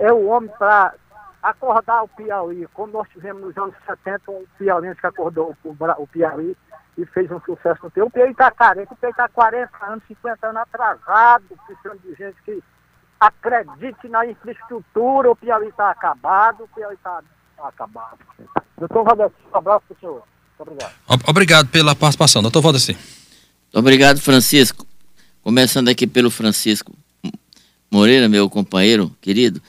é 0.00 0.10
o 0.10 0.26
homem 0.26 0.50
para 0.58 0.94
acordar 1.42 2.02
o 2.02 2.08
Piauí. 2.08 2.66
Como 2.72 2.92
nós 2.92 3.08
tivemos 3.10 3.42
nos 3.42 3.56
anos 3.56 3.74
70, 3.86 4.30
um 4.30 4.44
piauiense 4.58 5.00
que 5.00 5.06
acordou 5.06 5.56
o, 5.62 5.76
o 5.98 6.06
Piauí 6.06 6.56
e 6.96 7.06
fez 7.06 7.30
um 7.30 7.40
sucesso 7.42 7.80
no 7.84 7.90
Piauí. 7.90 8.08
O 8.08 8.10
Piauí 8.10 8.30
está 8.32 8.50
carente, 8.50 8.92
o 8.92 8.96
Piauí 8.96 9.12
está 9.12 9.28
40 9.28 9.86
anos, 9.86 10.02
50 10.08 10.46
anos 10.46 10.62
atrasado, 10.62 11.44
precisando 11.66 12.00
de 12.00 12.14
gente 12.14 12.36
que 12.42 12.62
acredite 13.20 14.08
na 14.08 14.26
infraestrutura, 14.26 15.30
o 15.30 15.36
Piauí 15.36 15.68
está 15.68 15.90
acabado, 15.90 16.64
o 16.64 16.68
Piauí 16.68 16.94
está 16.94 17.22
tá 17.56 17.68
acabado. 17.68 18.18
Doutor 18.78 19.04
Valdeci, 19.04 19.34
um 19.52 19.58
abraço 19.58 19.84
para 19.86 19.94
o 19.94 20.00
senhor. 20.00 20.22
Muito 20.58 20.72
obrigado. 20.72 20.94
Obrigado 21.28 21.68
pela 21.68 21.94
participação. 21.94 22.40
Doutor 22.40 22.62
Valdeci. 22.62 22.96
Obrigado, 23.72 24.20
Francisco. 24.20 24.86
Começando 25.42 25.88
aqui 25.88 26.06
pelo 26.06 26.30
Francisco 26.30 26.92
Moreira, 27.90 28.28
meu 28.28 28.48
companheiro 28.48 29.10
querido. 29.20 29.60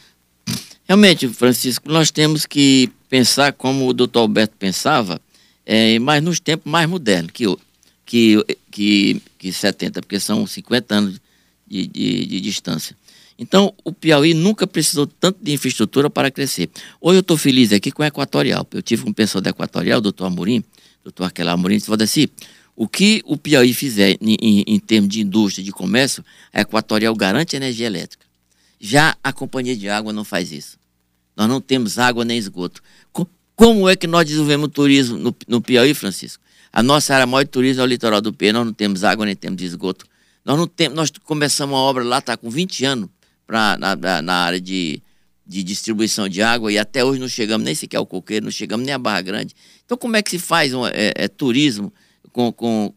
Realmente, 0.91 1.25
Francisco, 1.29 1.89
nós 1.89 2.11
temos 2.11 2.45
que 2.45 2.89
pensar 3.07 3.53
como 3.53 3.87
o 3.87 3.93
doutor 3.93 4.19
Alberto 4.19 4.57
pensava, 4.59 5.21
é, 5.65 5.97
mas 5.99 6.21
nos 6.21 6.37
tempos 6.37 6.69
mais 6.69 6.85
modernos 6.89 7.31
que, 7.31 7.45
que, 8.05 8.45
que, 8.69 9.21
que 9.39 9.53
70, 9.53 10.01
porque 10.01 10.19
são 10.19 10.45
50 10.45 10.93
anos 10.93 11.21
de, 11.65 11.87
de, 11.87 12.25
de 12.25 12.41
distância. 12.41 12.93
Então, 13.39 13.73
o 13.85 13.93
Piauí 13.93 14.33
nunca 14.33 14.67
precisou 14.67 15.07
tanto 15.07 15.41
de 15.41 15.53
infraestrutura 15.53 16.09
para 16.09 16.29
crescer. 16.29 16.69
Hoje 16.99 17.19
eu 17.19 17.21
estou 17.21 17.37
feliz 17.37 17.71
aqui 17.71 17.89
com 17.89 18.03
a 18.03 18.07
Equatorial. 18.07 18.67
Eu 18.73 18.81
tive 18.81 19.07
um 19.07 19.13
pessoal 19.13 19.41
da 19.41 19.51
Equatorial, 19.51 19.99
o 19.99 20.01
doutor 20.01 20.25
Amorim, 20.25 20.61
doutor 21.05 21.23
Aquela 21.23 21.53
Amorim, 21.53 21.77
disse 21.77 21.89
assim, 22.03 22.27
o 22.75 22.85
que 22.85 23.21
o 23.25 23.37
Piauí 23.37 23.73
fizer 23.73 24.17
em, 24.19 24.35
em, 24.41 24.63
em 24.67 24.77
termos 24.77 25.09
de 25.09 25.21
indústria, 25.21 25.63
de 25.63 25.71
comércio, 25.71 26.21
a 26.51 26.59
Equatorial 26.59 27.15
garante 27.15 27.55
energia 27.55 27.87
elétrica. 27.87 28.25
Já 28.77 29.15
a 29.23 29.31
Companhia 29.31 29.77
de 29.77 29.87
Água 29.87 30.11
não 30.11 30.25
faz 30.25 30.51
isso. 30.51 30.80
Nós 31.41 31.49
não 31.49 31.59
temos 31.59 31.97
água 31.97 32.23
nem 32.23 32.37
esgoto. 32.37 32.83
Como 33.55 33.89
é 33.89 33.95
que 33.95 34.05
nós 34.05 34.27
desenvolvemos 34.27 34.69
turismo 34.69 35.17
no, 35.17 35.35
no 35.47 35.59
Piauí, 35.59 35.91
Francisco? 35.95 36.43
A 36.71 36.83
nossa 36.83 37.15
área 37.15 37.25
maior 37.25 37.43
de 37.43 37.49
turismo 37.49 37.81
é 37.81 37.83
o 37.83 37.87
litoral 37.87 38.21
do 38.21 38.31
Piauí, 38.31 38.53
nós 38.53 38.63
não 38.63 38.73
temos 38.73 39.03
água 39.03 39.25
nem 39.25 39.35
temos 39.35 39.59
esgoto. 39.63 40.05
Nós 40.45 40.55
não 40.55 40.67
temos, 40.67 40.95
nós 40.95 41.11
começamos 41.23 41.75
uma 41.75 41.81
obra 41.81 42.03
lá, 42.03 42.19
está 42.19 42.37
com 42.37 42.47
20 42.47 42.85
anos, 42.85 43.09
pra, 43.47 43.75
na, 43.75 44.21
na 44.21 44.33
área 44.35 44.61
de, 44.61 45.01
de 45.43 45.63
distribuição 45.63 46.29
de 46.29 46.43
água 46.43 46.71
e 46.71 46.77
até 46.77 47.03
hoje 47.03 47.19
não 47.19 47.27
chegamos 47.27 47.65
nem 47.65 47.73
sequer 47.73 47.97
ao 47.97 48.05
coqueiro, 48.05 48.45
não 48.45 48.51
chegamos 48.51 48.85
nem 48.85 48.93
a 48.93 48.99
Barra 48.99 49.21
Grande. 49.21 49.55
Então 49.83 49.97
como 49.97 50.15
é 50.15 50.21
que 50.21 50.29
se 50.29 50.37
faz 50.37 50.75
um, 50.75 50.85
é, 50.85 51.11
é, 51.15 51.27
turismo 51.27 51.91
com, 52.31 52.53
com 52.53 52.93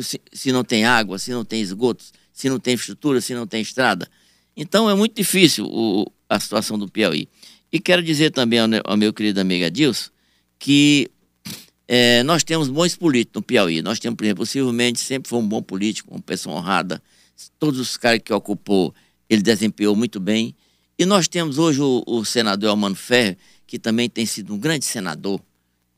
se, 0.00 0.18
se, 0.32 0.50
não 0.50 0.64
tem 0.64 0.86
água, 0.86 1.18
se 1.18 1.30
não 1.30 1.44
tem 1.44 1.60
esgotos, 1.60 2.10
se 2.32 2.48
não 2.48 2.58
tem 2.58 2.72
infraestrutura, 2.72 3.20
se 3.20 3.34
não 3.34 3.46
tem 3.46 3.60
estrada? 3.60 4.08
Então 4.56 4.88
é 4.88 4.94
muito 4.94 5.14
difícil 5.14 5.66
o, 5.66 6.06
a 6.28 6.40
situação 6.40 6.78
do 6.78 6.88
Piauí. 6.88 7.28
E 7.72 7.80
quero 7.80 8.02
dizer 8.02 8.30
também 8.30 8.58
ao, 8.58 8.68
ao 8.84 8.96
meu 8.96 9.12
querido 9.12 9.40
amigo 9.40 9.64
Adilson 9.64 10.10
que 10.58 11.10
é, 11.88 12.22
nós 12.22 12.44
temos 12.44 12.68
bons 12.68 12.94
políticos 12.94 13.40
no 13.40 13.42
Piauí. 13.42 13.82
Nós 13.82 13.98
temos, 13.98 14.16
por 14.16 14.24
exemplo, 14.24 14.42
o 14.44 14.46
Silvio 14.46 14.72
Mendes 14.72 15.02
sempre 15.02 15.28
foi 15.28 15.38
um 15.38 15.48
bom 15.48 15.60
político, 15.60 16.14
uma 16.14 16.20
pessoa 16.20 16.56
honrada. 16.56 17.02
Todos 17.58 17.80
os 17.80 17.96
caras 17.96 18.20
que 18.24 18.32
ocupou, 18.32 18.94
ele 19.28 19.42
desempenhou 19.42 19.96
muito 19.96 20.20
bem. 20.20 20.54
E 20.96 21.04
nós 21.04 21.26
temos 21.26 21.58
hoje 21.58 21.80
o, 21.80 22.04
o 22.06 22.24
senador 22.24 22.70
Almano 22.70 22.94
Ferro, 22.94 23.36
que 23.66 23.78
também 23.78 24.08
tem 24.08 24.24
sido 24.24 24.54
um 24.54 24.58
grande 24.58 24.84
senador. 24.84 25.40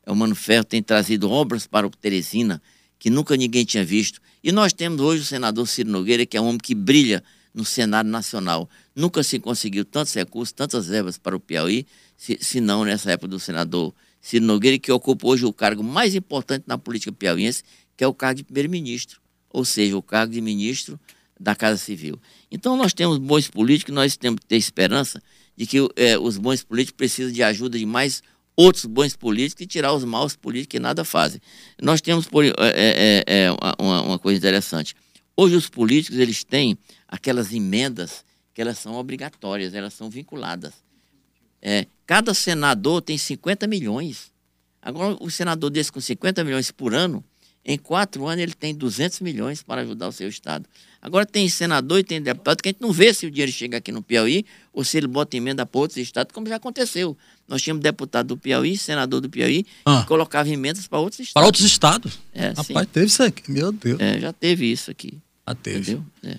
O 0.07 0.15
Mano 0.15 0.35
Ferro 0.35 0.63
tem 0.63 0.81
trazido 0.81 1.29
obras 1.29 1.67
para 1.67 1.85
o 1.85 1.89
Teresina 1.89 2.61
que 2.97 3.09
nunca 3.09 3.35
ninguém 3.35 3.65
tinha 3.65 3.83
visto. 3.83 4.19
E 4.43 4.51
nós 4.51 4.73
temos 4.73 5.01
hoje 5.01 5.21
o 5.21 5.25
senador 5.25 5.67
Ciro 5.67 5.89
Nogueira, 5.89 6.25
que 6.25 6.37
é 6.37 6.41
um 6.41 6.45
homem 6.45 6.57
que 6.57 6.73
brilha 6.73 7.23
no 7.55 7.63
cenário 7.63 8.09
nacional. 8.09 8.69
Nunca 8.93 9.23
se 9.23 9.39
conseguiu 9.39 9.85
tantos 9.85 10.13
recursos, 10.13 10.51
tantas 10.51 10.87
verbas 10.87 11.17
para 11.17 11.35
o 11.35 11.39
Piauí, 11.39 11.87
se, 12.17 12.37
se 12.41 12.59
não 12.59 12.83
nessa 12.83 13.11
época 13.11 13.29
do 13.29 13.39
senador 13.39 13.95
Ciro 14.21 14.45
Nogueira, 14.45 14.77
que 14.77 14.91
ocupa 14.91 15.27
hoje 15.27 15.45
o 15.45 15.53
cargo 15.53 15.81
mais 15.81 16.13
importante 16.15 16.65
na 16.67 16.77
política 16.77 17.11
piauiense, 17.11 17.63
que 17.95 18.03
é 18.03 18.07
o 18.07 18.13
cargo 18.13 18.37
de 18.37 18.43
primeiro-ministro, 18.43 19.21
ou 19.49 19.63
seja, 19.63 19.95
o 19.95 20.01
cargo 20.01 20.33
de 20.33 20.41
ministro 20.41 20.99
da 21.39 21.55
Casa 21.55 21.77
Civil. 21.77 22.19
Então 22.51 22.75
nós 22.75 22.93
temos 22.93 23.17
bons 23.17 23.49
políticos, 23.49 23.93
nós 23.93 24.17
temos 24.17 24.39
que 24.39 24.45
ter 24.45 24.57
esperança 24.57 25.21
de 25.55 25.65
que 25.65 25.77
é, 25.95 26.17
os 26.17 26.37
bons 26.37 26.63
políticos 26.63 26.97
precisam 26.97 27.31
de 27.31 27.41
ajuda 27.43 27.77
de 27.77 27.85
mais 27.85 28.21
outros 28.55 28.85
bons 28.85 29.15
políticos 29.15 29.63
e 29.63 29.67
tirar 29.67 29.93
os 29.93 30.03
maus 30.03 30.35
políticos 30.35 30.71
que 30.71 30.79
nada 30.79 31.03
fazem. 31.03 31.41
Nós 31.81 32.01
temos 32.01 32.27
é, 32.59 33.23
é, 33.27 33.51
uma, 33.79 34.01
uma, 34.01 34.19
coisa 34.19 34.37
interessante. 34.37 34.95
Hoje 35.37 35.55
os 35.55 35.69
políticos 35.69 36.17
eles 36.17 36.43
têm 36.43 36.77
aquelas 37.07 37.53
emendas 37.53 38.23
que 38.53 38.61
elas 38.61 38.77
são 38.79 38.95
obrigatórias, 38.95 39.73
elas 39.73 39.93
são 39.93 40.09
vinculadas. 40.09 40.73
É, 41.61 41.87
cada 42.05 42.33
senador 42.33 43.01
tem 43.01 43.17
50 43.17 43.67
milhões. 43.67 44.31
Agora, 44.81 45.17
o 45.19 45.29
senador 45.29 45.69
desse 45.69 45.91
com 45.91 45.99
50 45.99 46.43
milhões 46.43 46.71
por 46.71 46.93
ano, 46.93 47.23
em 47.65 47.77
quatro 47.79 48.27
anos 48.27 48.43
ele 48.43 48.53
tem 48.53 48.75
200 48.75 49.21
milhões 49.21 49.63
para 49.63 49.81
ajudar 49.81 50.07
o 50.07 50.11
seu 50.11 50.29
estado. 50.29 50.65
Agora 51.01 51.25
tem 51.25 51.49
senador 51.49 51.99
e 51.99 52.03
tem 52.03 52.21
deputado 52.21 52.61
que 52.61 52.69
a 52.69 52.71
gente 52.71 52.81
não 52.81 52.91
vê 52.91 53.11
se 53.13 53.25
o 53.25 53.31
dinheiro 53.31 53.51
chega 53.51 53.77
aqui 53.77 53.91
no 53.91 54.03
Piauí 54.03 54.45
ou 54.71 54.83
se 54.83 54.97
ele 54.97 55.07
bota 55.07 55.35
emenda 55.35 55.65
para 55.65 55.79
outros 55.79 55.97
estados, 55.97 56.31
como 56.31 56.47
já 56.47 56.57
aconteceu. 56.57 57.17
Nós 57.47 57.61
tínhamos 57.61 57.81
deputado 57.81 58.27
do 58.27 58.37
Piauí, 58.37 58.77
senador 58.77 59.19
do 59.19 59.29
Piauí, 59.29 59.65
ah. 59.83 60.01
que 60.01 60.07
colocava 60.07 60.47
emendas 60.49 60.87
para 60.87 60.99
outros 60.99 61.19
estados. 61.19 61.33
Para 61.33 61.45
outros 61.45 61.65
estados? 61.65 62.19
É, 62.33 62.49
Rapaz, 62.49 62.65
sim. 62.67 62.91
teve 62.93 63.05
isso 63.07 63.23
aqui, 63.23 63.51
meu 63.51 63.71
Deus. 63.71 63.99
É, 63.99 64.19
já 64.19 64.31
teve 64.31 64.71
isso 64.71 64.91
aqui. 64.91 65.17
Já 65.47 65.55
teve. 65.55 65.79
Entendeu? 65.79 66.05
É. 66.23 66.37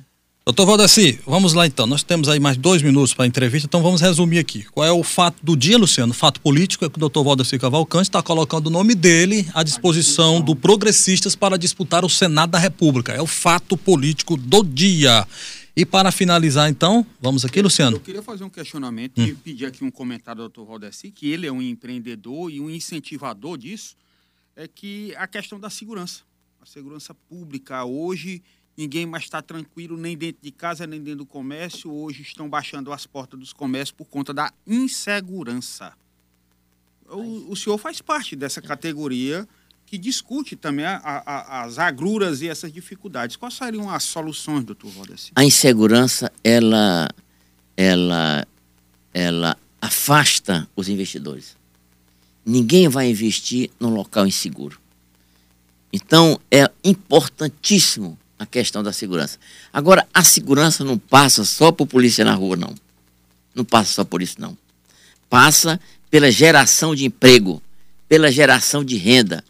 Doutor 0.48 0.64
Valdeci, 0.64 1.18
vamos 1.26 1.54
lá 1.54 1.66
então. 1.66 1.88
Nós 1.88 2.04
temos 2.04 2.28
aí 2.28 2.38
mais 2.38 2.56
dois 2.56 2.80
minutos 2.80 3.12
para 3.12 3.24
a 3.24 3.26
entrevista, 3.26 3.66
então 3.66 3.82
vamos 3.82 4.00
resumir 4.00 4.38
aqui. 4.38 4.62
Qual 4.66 4.86
é 4.86 4.92
o 4.92 5.02
fato 5.02 5.44
do 5.44 5.56
dia, 5.56 5.76
Luciano? 5.76 6.12
O 6.12 6.14
fato 6.14 6.40
político 6.40 6.84
é 6.84 6.88
que 6.88 6.96
o 6.96 7.00
doutor 7.00 7.24
Valdeci 7.24 7.58
Cavalcante 7.58 8.04
está 8.10 8.22
colocando 8.22 8.68
o 8.68 8.70
nome 8.70 8.94
dele 8.94 9.44
à 9.52 9.64
disposição 9.64 10.40
do 10.40 10.54
Progressistas 10.54 11.34
para 11.34 11.58
disputar 11.58 12.04
o 12.04 12.08
Senado 12.08 12.50
da 12.50 12.60
República. 12.60 13.12
É 13.12 13.20
o 13.20 13.26
fato 13.26 13.76
político 13.76 14.36
do 14.36 14.62
dia. 14.62 15.26
E 15.74 15.84
para 15.84 16.12
finalizar, 16.12 16.70
então, 16.70 17.04
vamos 17.20 17.44
aqui, 17.44 17.60
Luciano. 17.60 17.96
Eu 17.96 18.00
queria 18.00 18.22
fazer 18.22 18.44
um 18.44 18.48
questionamento 18.48 19.20
hum. 19.20 19.24
e 19.24 19.34
pedir 19.34 19.66
aqui 19.66 19.82
um 19.82 19.90
comentário 19.90 20.42
do 20.42 20.48
doutor 20.48 20.64
Valdeci, 20.64 21.10
que 21.10 21.28
ele 21.28 21.48
é 21.48 21.50
um 21.50 21.60
empreendedor 21.60 22.52
e 22.52 22.60
um 22.60 22.70
incentivador 22.70 23.58
disso, 23.58 23.96
é 24.54 24.68
que 24.68 25.12
a 25.16 25.26
questão 25.26 25.58
da 25.58 25.68
segurança. 25.68 26.20
A 26.62 26.66
segurança 26.66 27.12
pública 27.12 27.84
hoje 27.84 28.44
Ninguém 28.76 29.06
mais 29.06 29.24
está 29.24 29.40
tranquilo 29.40 29.96
nem 29.96 30.16
dentro 30.16 30.42
de 30.42 30.50
casa, 30.50 30.86
nem 30.86 31.00
dentro 31.00 31.20
do 31.20 31.26
comércio. 31.26 31.90
Hoje 31.90 32.22
estão 32.22 32.48
baixando 32.48 32.92
as 32.92 33.06
portas 33.06 33.40
dos 33.40 33.52
comércios 33.52 33.92
por 33.92 34.04
conta 34.04 34.34
da 34.34 34.52
insegurança. 34.66 35.94
O, 37.08 37.52
o 37.52 37.56
senhor 37.56 37.78
faz 37.78 38.02
parte 38.02 38.36
dessa 38.36 38.60
categoria 38.60 39.48
que 39.86 39.96
discute 39.96 40.56
também 40.56 40.84
a, 40.84 40.96
a, 40.96 41.62
as 41.62 41.78
agruras 41.78 42.42
e 42.42 42.48
essas 42.48 42.72
dificuldades. 42.72 43.36
Quais 43.36 43.54
seriam 43.54 43.88
as 43.88 44.02
soluções, 44.02 44.64
doutor 44.64 44.90
Valdeci? 44.90 45.30
A 45.34 45.44
insegurança, 45.44 46.30
ela, 46.42 47.08
ela, 47.76 48.46
ela 49.14 49.56
afasta 49.80 50.68
os 50.74 50.88
investidores. 50.88 51.56
Ninguém 52.44 52.88
vai 52.88 53.08
investir 53.08 53.70
num 53.78 53.90
local 53.90 54.26
inseguro. 54.26 54.78
Então, 55.92 56.38
é 56.50 56.70
importantíssimo 56.84 58.18
a 58.38 58.46
questão 58.46 58.82
da 58.82 58.92
segurança. 58.92 59.38
Agora, 59.72 60.06
a 60.12 60.22
segurança 60.22 60.84
não 60.84 60.98
passa 60.98 61.44
só 61.44 61.72
por 61.72 61.86
polícia 61.86 62.24
na 62.24 62.34
rua, 62.34 62.56
não. 62.56 62.74
Não 63.54 63.64
passa 63.64 63.92
só 63.92 64.04
por 64.04 64.20
isso, 64.20 64.36
não. 64.38 64.56
Passa 65.28 65.80
pela 66.10 66.30
geração 66.30 66.94
de 66.94 67.04
emprego, 67.04 67.62
pela 68.08 68.30
geração 68.30 68.84
de 68.84 68.96
renda, 68.96 69.42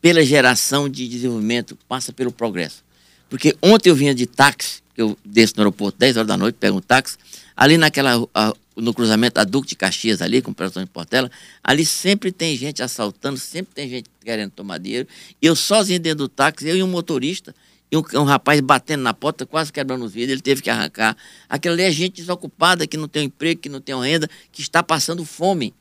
pela 0.00 0.24
geração 0.24 0.88
de 0.88 1.08
desenvolvimento, 1.08 1.76
passa 1.88 2.12
pelo 2.12 2.32
progresso. 2.32 2.84
Porque 3.28 3.56
ontem 3.60 3.90
eu 3.90 3.94
vinha 3.94 4.14
de 4.14 4.26
táxi, 4.26 4.80
eu 4.96 5.18
desço 5.24 5.54
no 5.56 5.62
aeroporto 5.62 5.98
10 5.98 6.16
horas 6.16 6.28
da 6.28 6.36
noite, 6.36 6.56
pego 6.58 6.78
um 6.78 6.80
táxi, 6.80 7.16
ali 7.56 7.76
naquela, 7.76 8.26
a, 8.34 8.54
no 8.76 8.94
cruzamento 8.94 9.34
da 9.34 9.44
Duque 9.44 9.68
de 9.68 9.76
Caxias, 9.76 10.22
ali, 10.22 10.40
com 10.40 10.50
o 10.50 10.52
Operação 10.52 10.82
de 10.82 10.88
Portela, 10.88 11.30
ali 11.62 11.84
sempre 11.84 12.30
tem 12.30 12.56
gente 12.56 12.82
assaltando, 12.82 13.38
sempre 13.38 13.74
tem 13.74 13.88
gente 13.88 14.08
querendo 14.24 14.52
tomar 14.52 14.78
dinheiro. 14.78 15.06
Eu 15.42 15.54
sozinho 15.56 16.00
dentro 16.00 16.18
do 16.18 16.28
táxi, 16.28 16.68
eu 16.68 16.76
e 16.76 16.82
um 16.82 16.88
motorista, 16.88 17.54
e 17.90 17.96
um, 17.96 18.02
um, 18.14 18.24
rapaz 18.24 18.60
batendo 18.60 19.02
na 19.02 19.14
porta, 19.14 19.46
quase 19.46 19.72
quebrando 19.72 20.04
os 20.04 20.12
vidros, 20.12 20.32
ele 20.32 20.42
teve 20.42 20.60
que 20.60 20.68
arrancar. 20.68 21.16
Aquela 21.48 21.74
ali 21.74 21.84
é 21.84 21.90
gente 21.90 22.16
desocupada, 22.16 22.86
que 22.86 22.96
não 22.96 23.08
tem 23.08 23.24
emprego, 23.24 23.60
que 23.60 23.68
não 23.68 23.80
tem 23.80 23.98
renda, 23.98 24.28
que 24.52 24.60
está 24.60 24.82
passando 24.82 25.24
fome. 25.24 25.72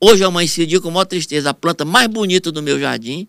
Hoje 0.00 0.22
eu 0.22 0.28
amanheci 0.28 0.80
com 0.80 0.90
maior 0.90 1.04
tristeza, 1.04 1.50
a 1.50 1.54
planta 1.54 1.84
mais 1.84 2.06
bonita 2.06 2.52
do 2.52 2.62
meu 2.62 2.78
jardim, 2.78 3.26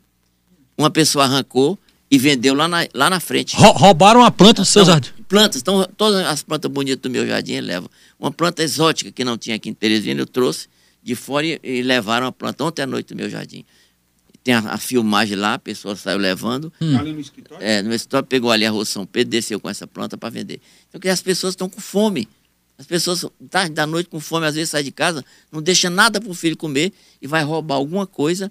uma 0.77 0.91
pessoa 0.91 1.25
arrancou 1.25 1.77
e 2.11 2.17
vendeu 2.17 2.53
lá 2.53 2.67
na, 2.67 2.87
lá 2.93 3.09
na 3.09 3.19
frente. 3.19 3.55
roubaram 3.55 4.23
a 4.23 4.29
planta 4.29 4.61
do 4.61 4.65
seu 4.65 4.85
jardim? 4.85 5.09
Plantas, 5.27 5.61
então 5.61 5.87
todas 5.97 6.25
as 6.25 6.43
plantas 6.43 6.71
bonitas 6.71 7.01
do 7.01 7.09
meu 7.09 7.25
jardim 7.25 7.53
ele 7.53 7.67
leva. 7.67 7.89
Uma 8.19 8.31
planta 8.31 8.63
exótica 8.63 9.11
que 9.11 9.23
não 9.23 9.37
tinha 9.37 9.55
aqui 9.55 9.69
em 9.69 9.73
Teresina, 9.73 10.21
eu 10.21 10.27
trouxe 10.27 10.67
de 11.01 11.15
fora 11.15 11.45
e, 11.45 11.59
e 11.63 11.81
levaram 11.81 12.27
a 12.27 12.31
planta 12.31 12.63
ontem 12.63 12.83
à 12.83 12.87
noite 12.87 13.07
do 13.07 13.15
meu 13.15 13.29
jardim 13.29 13.65
tem 14.43 14.53
a, 14.53 14.59
a, 14.59 14.77
filmagem 14.77 15.35
lá, 15.35 15.55
a 15.55 15.59
pessoa 15.59 15.95
saiu 15.95 16.17
levando. 16.17 16.71
Hum. 16.81 16.97
Ali 16.97 17.13
no 17.13 17.19
escritório? 17.19 17.65
É, 17.65 17.81
no 17.81 17.93
escritório 17.93 18.27
pegou 18.27 18.51
ali 18.51 18.65
a 18.65 18.71
Rua 18.71 18.85
São 18.85 19.05
Pedro, 19.05 19.31
desceu 19.31 19.59
com 19.59 19.69
essa 19.69 19.85
planta 19.85 20.17
para 20.17 20.29
vender. 20.29 20.61
Então, 20.87 20.99
que 20.99 21.09
as 21.09 21.21
pessoas 21.21 21.53
estão 21.53 21.69
com 21.69 21.81
fome. 21.81 22.27
As 22.77 22.85
pessoas, 22.85 23.25
tarde 23.49 23.73
da 23.73 23.85
noite, 23.85 24.09
com 24.09 24.19
fome, 24.21 24.45
às 24.45 24.55
vezes 24.55 24.69
sai 24.69 24.83
de 24.83 24.91
casa, 24.91 25.23
não 25.51 25.61
deixa 25.61 25.89
nada 25.89 26.21
para 26.21 26.29
o 26.29 26.33
filho 26.33 26.55
comer 26.55 26.93
e 27.21 27.27
vai 27.27 27.43
roubar 27.43 27.75
alguma 27.75 28.07
coisa 28.07 28.49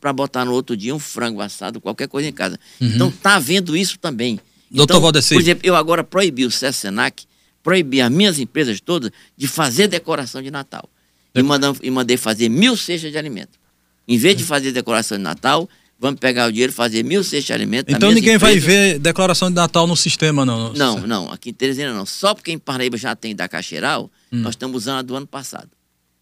para 0.00 0.12
botar 0.12 0.44
no 0.44 0.52
outro 0.52 0.76
dia 0.76 0.92
um 0.92 0.98
frango 0.98 1.40
assado, 1.40 1.80
qualquer 1.80 2.08
coisa 2.08 2.28
em 2.28 2.32
casa. 2.32 2.58
Uhum. 2.80 2.88
Então, 2.88 3.08
está 3.08 3.36
havendo 3.36 3.76
isso 3.76 3.98
também. 3.98 4.40
Doutor 4.68 4.94
então, 4.94 5.00
Valdeci. 5.00 5.34
Por 5.34 5.40
exemplo, 5.40 5.64
eu 5.64 5.76
agora 5.76 6.02
proibi 6.02 6.44
o 6.44 6.50
SESENAC, 6.50 7.24
proibi 7.62 8.00
as 8.00 8.10
minhas 8.10 8.40
empresas 8.40 8.80
todas 8.80 9.12
de 9.36 9.46
fazer 9.46 9.86
decoração 9.86 10.42
de 10.42 10.50
Natal. 10.50 10.88
E, 11.34 11.42
mandam, 11.42 11.76
e 11.82 11.90
mandei 11.90 12.16
fazer 12.16 12.48
mil 12.48 12.76
cestas 12.76 13.12
de 13.12 13.16
alimento. 13.16 13.61
Em 14.06 14.18
vez 14.18 14.36
de 14.36 14.44
fazer 14.44 14.72
decoração 14.72 15.16
de 15.16 15.22
Natal, 15.22 15.68
vamos 16.02 16.18
pegar 16.18 16.48
o 16.48 16.50
dinheiro 16.50 16.72
e 16.72 16.74
fazer 16.74 17.04
mil 17.04 17.22
cestas 17.22 17.44
de 17.44 17.52
alimentos. 17.52 17.94
Então 17.94 18.10
ninguém 18.10 18.36
vai 18.36 18.58
ver 18.58 18.98
declaração 18.98 19.48
de 19.48 19.54
Natal 19.54 19.86
no 19.86 19.96
sistema, 19.96 20.44
não? 20.44 20.72
Não, 20.72 21.06
não. 21.06 21.30
Aqui 21.30 21.50
em 21.50 21.52
Teresina 21.52 21.94
não. 21.94 22.04
Só 22.04 22.34
porque 22.34 22.50
em 22.50 22.58
Paraíba 22.58 22.96
já 22.96 23.14
tem 23.14 23.36
da 23.36 23.48
Caixeiral, 23.48 24.10
hum. 24.32 24.40
nós 24.40 24.54
estamos 24.54 24.76
usando 24.82 24.98
a 24.98 25.02
do 25.02 25.14
ano 25.14 25.26
passado. 25.26 25.70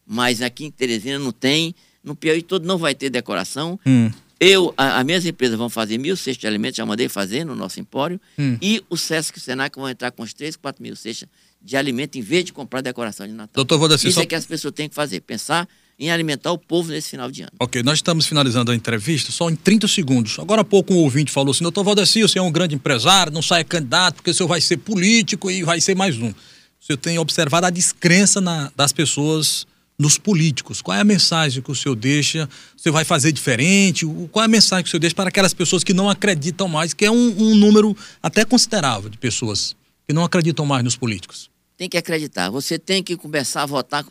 Mas 0.07 0.43
aqui 0.43 0.67
em 0.67 0.71
Teresina 0.71 1.19
não 1.19 1.33
tem. 1.33 1.75
No 2.05 2.15
Piauí 2.15 2.43
todo 2.43 2.67
não 2.67 2.77
vai 2.77 2.95
ter 2.95 3.09
decoração. 3.09 3.81
Hum. 3.87 4.11
Eu, 4.39 4.73
as 4.77 5.05
minhas 5.05 5.27
empresas 5.27 5.57
vão 5.57 5.69
fazer 5.69 5.99
mil 5.99 6.17
cestas 6.17 6.39
de 6.39 6.47
alimentos, 6.47 6.77
já 6.77 6.87
mandei 6.87 7.09
fazer 7.11 7.45
no 7.45 7.55
nosso 7.55 7.79
empório. 7.79 8.21
Hum. 8.39 8.57
E 8.61 8.83
o 8.89 8.97
Sesc 8.97 9.39
e 9.39 9.41
o 9.41 9.43
Senac 9.43 9.79
vão 9.79 9.89
entrar 9.89 10.11
com 10.11 10.23
uns 10.23 10.33
3, 10.33 10.57
4 10.57 10.83
mil 10.83 10.97
cestas 10.97 11.29
de 11.61 11.77
alimento 11.77 12.17
em 12.17 12.23
vez 12.23 12.45
de 12.45 12.53
comprar 12.53 12.81
decoração 12.81 13.27
de 13.27 13.33
Natal. 13.33 13.53
Doutor 13.55 13.79
Valdeci, 13.79 14.09
Isso 14.09 14.15
só... 14.15 14.23
é 14.23 14.27
que 14.27 14.35
as 14.35 14.47
pessoas 14.47 14.73
têm 14.73 14.89
que 14.89 14.95
fazer, 14.95 15.21
pensar 15.21 15.69
em 16.01 16.11
alimentar 16.11 16.51
o 16.51 16.59
povo 16.59 16.89
nesse 16.89 17.11
final 17.11 17.31
de 17.31 17.43
ano. 17.43 17.53
Ok, 17.61 17.83
nós 17.83 17.99
estamos 17.99 18.27
finalizando 18.27 18.73
a 18.73 18.75
entrevista 18.75 19.31
só 19.31 19.51
em 19.51 19.55
30 19.55 19.87
segundos. 19.87 20.39
Agora 20.39 20.63
há 20.63 20.65
pouco 20.65 20.95
um 20.95 20.97
ouvinte 20.97 21.31
falou 21.31 21.53
assim, 21.53 21.63
doutor 21.63 21.85
Valdeci, 21.85 22.25
o 22.25 22.29
senhor 22.29 22.47
é 22.47 22.49
um 22.49 22.51
grande 22.51 22.75
empresário, 22.75 23.31
não 23.31 23.43
sai 23.43 23.63
candidato 23.63 24.17
porque 24.17 24.31
o 24.31 24.35
senhor 24.35 24.49
vai 24.49 24.63
ser 24.63 24.79
político 24.79 25.51
e 25.51 25.63
vai 25.63 25.79
ser 25.79 25.95
mais 25.95 26.17
um. 26.17 26.31
O 26.31 26.85
senhor 26.85 26.97
tem 26.97 27.19
observado 27.19 27.67
a 27.67 27.71
descrença 27.71 28.41
na, 28.41 28.73
das 28.75 28.93
pessoas 28.93 29.67
nos 29.99 30.17
políticos. 30.17 30.81
Qual 30.81 30.97
é 30.97 31.01
a 31.01 31.05
mensagem 31.05 31.63
que 31.63 31.71
o 31.71 31.75
senhor 31.75 31.95
deixa? 31.95 32.49
Senhor 32.75 32.95
vai 32.95 33.05
fazer 33.05 33.31
diferente? 33.33 34.07
Qual 34.33 34.43
é 34.43 34.47
a 34.47 34.49
mensagem 34.49 34.83
que 34.83 34.89
o 34.89 34.91
senhor 34.91 35.01
deixa 35.01 35.15
para 35.15 35.29
aquelas 35.29 35.53
pessoas 35.53 35.85
que 35.85 35.93
não 35.93 36.09
acreditam 36.09 36.67
mais, 36.67 36.95
que 36.95 37.05
é 37.05 37.11
um, 37.11 37.35
um 37.39 37.55
número 37.55 37.95
até 38.23 38.47
considerável 38.47 39.11
de 39.11 39.19
pessoas 39.19 39.77
que 40.09 40.15
não 40.15 40.25
acreditam 40.25 40.65
mais 40.65 40.83
nos 40.83 40.97
políticos? 40.97 41.51
Tem 41.81 41.89
que 41.89 41.97
acreditar. 41.97 42.51
Você 42.51 42.79
tem 42.79 43.03
que 43.03 43.17
começar 43.17 43.63
a 43.63 43.67
votar, 43.67 44.05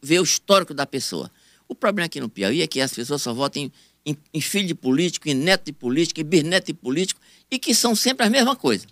ver 0.00 0.20
o 0.20 0.24
histórico 0.24 0.72
da 0.72 0.86
pessoa. 0.86 1.30
O 1.68 1.74
problema 1.74 2.06
aqui 2.06 2.18
no 2.18 2.30
Piauí 2.30 2.62
é 2.62 2.66
que 2.66 2.80
as 2.80 2.94
pessoas 2.94 3.20
só 3.20 3.34
votam 3.34 3.62
em, 3.62 3.72
em, 4.06 4.16
em 4.32 4.40
filho 4.40 4.66
de 4.66 4.74
político, 4.74 5.28
em 5.28 5.34
neto 5.34 5.66
de 5.66 5.72
político, 5.72 6.18
em 6.18 6.24
bisneto 6.24 6.68
de 6.68 6.72
político, 6.72 7.20
e 7.50 7.58
que 7.58 7.74
são 7.74 7.94
sempre 7.94 8.24
a 8.24 8.30
mesma 8.30 8.56
coisa. 8.56 8.86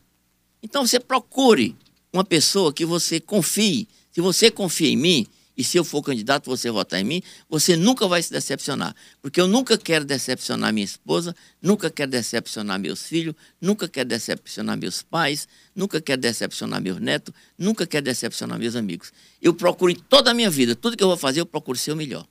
Então 0.63 0.87
você 0.87 1.01
procure 1.01 1.75
uma 2.13 2.23
pessoa 2.23 2.71
que 2.71 2.85
você 2.85 3.19
confie. 3.19 3.89
Se 4.13 4.21
você 4.21 4.51
confia 4.51 4.91
em 4.91 4.97
mim, 4.97 5.27
e 5.59 5.65
se 5.65 5.77
eu 5.77 5.83
for 5.83 6.01
candidato, 6.03 6.49
você 6.49 6.71
votar 6.71 7.01
em 7.01 7.05
mim, 7.05 7.23
você 7.51 7.77
nunca 7.77 8.07
vai 8.07 8.23
se 8.23 8.31
decepcionar. 8.31 8.95
Porque 9.21 9.41
eu 9.41 9.49
nunca 9.49 9.77
quero 9.77 10.05
decepcionar 10.05 10.73
minha 10.73 10.85
esposa, 10.85 11.35
nunca 11.61 11.91
quero 11.91 12.09
decepcionar 12.13 12.79
meus 12.79 13.03
filhos, 13.03 13.35
nunca 13.61 13.89
quero 13.89 14.09
decepcionar 14.09 14.79
meus 14.79 15.03
pais, 15.03 15.49
nunca 15.75 16.01
quero 16.01 16.21
decepcionar 16.21 16.81
meus 16.81 17.01
netos, 17.01 17.35
nunca 17.59 17.85
quero 17.89 18.05
decepcionar 18.05 18.57
meus 18.57 18.77
amigos. 18.77 19.13
Eu 19.43 19.53
procuro 19.53 19.91
em 19.91 19.97
toda 19.97 20.31
a 20.31 20.35
minha 20.35 20.49
vida, 20.49 20.77
tudo 20.77 20.97
que 20.97 21.03
eu 21.03 21.09
vou 21.09 21.17
fazer, 21.17 21.41
eu 21.41 21.47
procuro 21.47 21.77
ser 21.77 21.91
o 21.91 21.97
melhor. 21.97 22.25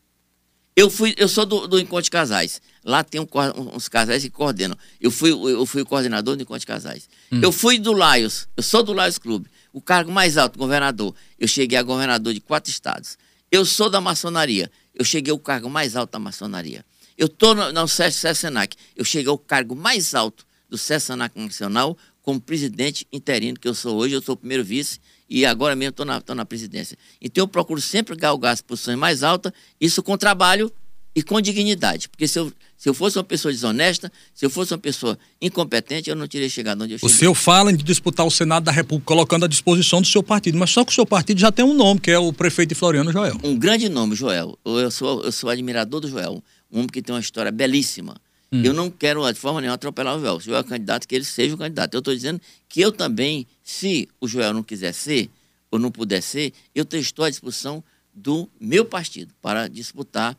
Eu, 0.74 0.90
fui, 0.90 1.14
eu 1.18 1.28
sou 1.28 1.46
do, 1.46 1.68
do 1.68 1.80
Encontro 1.80 2.04
de 2.04 2.12
Casais. 2.12 2.62
Lá 2.86 3.04
tem 3.04 3.20
um, 3.20 3.28
uns 3.76 3.90
casais 3.90 4.24
que 4.24 4.30
coordenam. 4.30 4.78
Eu 5.02 5.12
fui, 5.12 5.32
eu 5.32 5.66
fui 5.66 5.82
o 5.82 5.86
coordenador 5.86 6.38
do 6.38 6.44
Encontro 6.44 6.62
de 6.62 6.68
Casais. 6.68 7.10
Hum. 7.30 7.42
Eu 7.44 7.52
fui 7.52 7.78
do 7.78 7.92
Laios, 7.92 8.48
eu 8.56 8.64
sou 8.64 8.84
do 8.84 8.94
Laios 8.94 9.18
Clube 9.18 9.50
o 9.78 9.82
cargo 9.82 10.12
mais 10.12 10.38
alto, 10.38 10.58
governador. 10.58 11.14
Eu 11.38 11.48
cheguei 11.48 11.78
a 11.78 11.84
governador 11.84 12.34
de 12.34 12.42
quatro 12.42 12.72
estados. 12.72 13.16
Eu 13.52 13.64
sou 13.64 13.92
da 13.92 14.02
maçonaria. 14.02 14.72
Eu 14.92 15.06
cheguei 15.06 15.32
ao 15.32 15.38
cargo 15.38 15.70
mais 15.70 15.96
alto 15.96 16.14
da 16.14 16.18
maçonaria. 16.18 16.84
Eu 17.16 17.28
estou 17.28 17.54
no, 17.54 17.72
no 17.72 17.88
SESENAC. 17.88 18.76
Eu 18.96 19.06
cheguei 19.06 19.30
ao 19.30 19.38
cargo 19.38 19.76
mais 19.76 20.16
alto 20.16 20.48
do 20.68 20.80
SESENAC 20.80 21.40
Nacional 21.40 21.96
como 22.24 22.42
presidente 22.42 23.06
interino 23.14 23.60
que 23.60 23.68
eu 23.68 23.76
sou 23.76 23.96
hoje. 23.98 24.16
Eu 24.16 24.22
sou 24.22 24.34
o 24.34 24.38
primeiro 24.38 24.64
vice 24.64 25.00
e 25.30 25.46
agora 25.46 25.76
mesmo 25.76 25.92
estou 25.92 26.08
na, 26.08 26.24
na 26.34 26.44
presidência. 26.44 26.98
Então 27.22 27.44
eu 27.44 27.48
procuro 27.48 27.80
sempre 27.80 28.16
galgar 28.16 28.54
as 28.54 28.62
posições 28.62 28.98
mais 28.98 29.22
altas, 29.22 29.52
isso 29.80 30.02
com 30.02 30.18
trabalho 30.18 30.74
e 31.18 31.24
com 31.24 31.42
dignidade. 31.42 32.08
Porque 32.08 32.28
se 32.28 32.38
eu, 32.38 32.54
se 32.78 32.88
eu 32.88 32.94
fosse 32.94 33.18
uma 33.18 33.24
pessoa 33.24 33.52
desonesta, 33.52 34.12
se 34.36 34.46
eu 34.46 34.52
fosse 34.52 34.72
uma 34.72 34.78
pessoa 34.78 35.18
incompetente, 35.42 36.12
eu 36.12 36.16
não 36.16 36.28
teria 36.28 36.48
chegado 36.48 36.84
onde 36.84 36.94
eu 36.94 37.00
cheguei. 37.00 37.16
O 37.16 37.18
senhor 37.18 37.34
fala 37.34 37.72
em 37.72 37.76
disputar 37.76 38.24
o 38.24 38.30
Senado 38.30 38.66
da 38.66 38.72
República, 38.72 39.08
colocando 39.08 39.44
à 39.44 39.48
disposição 39.48 40.00
do 40.00 40.06
seu 40.06 40.22
partido, 40.22 40.60
mas 40.60 40.70
só 40.70 40.86
que 40.86 40.92
o 40.92 40.94
seu 40.94 41.08
partido 41.08 41.40
já 41.40 41.52
tem 41.52 41.66
um 41.66 41.74
nome, 41.74 42.00
que 42.00 42.12
é 42.12 42.20
o 42.20 42.32
prefeito 42.32 42.70
de 42.70 42.76
Floriano, 42.76 43.12
Joel. 43.12 43.36
Um 43.44 43.58
grande 43.58 43.90
nome, 43.90 44.16
Joel. 44.16 44.60
Eu 44.64 44.92
sou, 44.92 45.24
eu 45.24 45.32
sou 45.32 45.50
admirador 45.50 46.02
do 46.02 46.08
Joel, 46.08 46.44
um 46.72 46.78
homem 46.78 46.88
que 46.88 47.02
tem 47.02 47.16
uma 47.16 47.20
história 47.20 47.52
belíssima. 47.52 48.16
Hum. 48.52 48.62
Eu 48.64 48.72
não 48.72 48.92
quero, 48.92 49.28
de 49.34 49.40
forma 49.40 49.60
nenhuma, 49.60 49.74
atropelar 49.74 50.16
o 50.16 50.20
Joel. 50.20 50.40
Se 50.40 50.50
o 50.50 50.52
Joel 50.52 50.62
é 50.62 50.64
candidato, 50.64 51.08
que 51.08 51.16
ele 51.16 51.26
seja 51.26 51.56
o 51.56 51.58
candidato. 51.58 51.96
Eu 51.96 52.00
estou 52.00 52.14
dizendo 52.14 52.40
que 52.70 52.80
eu 52.80 52.92
também, 52.92 53.48
se 53.64 54.08
o 54.22 54.28
Joel 54.28 54.54
não 54.54 54.62
quiser 54.62 54.94
ser, 54.94 55.32
ou 55.72 55.80
não 55.80 55.90
puder 55.90 56.22
ser, 56.22 56.54
eu 56.76 56.84
estou 56.84 57.26
à 57.26 57.30
disposição 57.32 57.84
do 58.14 58.48
meu 58.62 58.86
partido 58.86 59.34
para 59.42 59.68
disputar. 59.68 60.38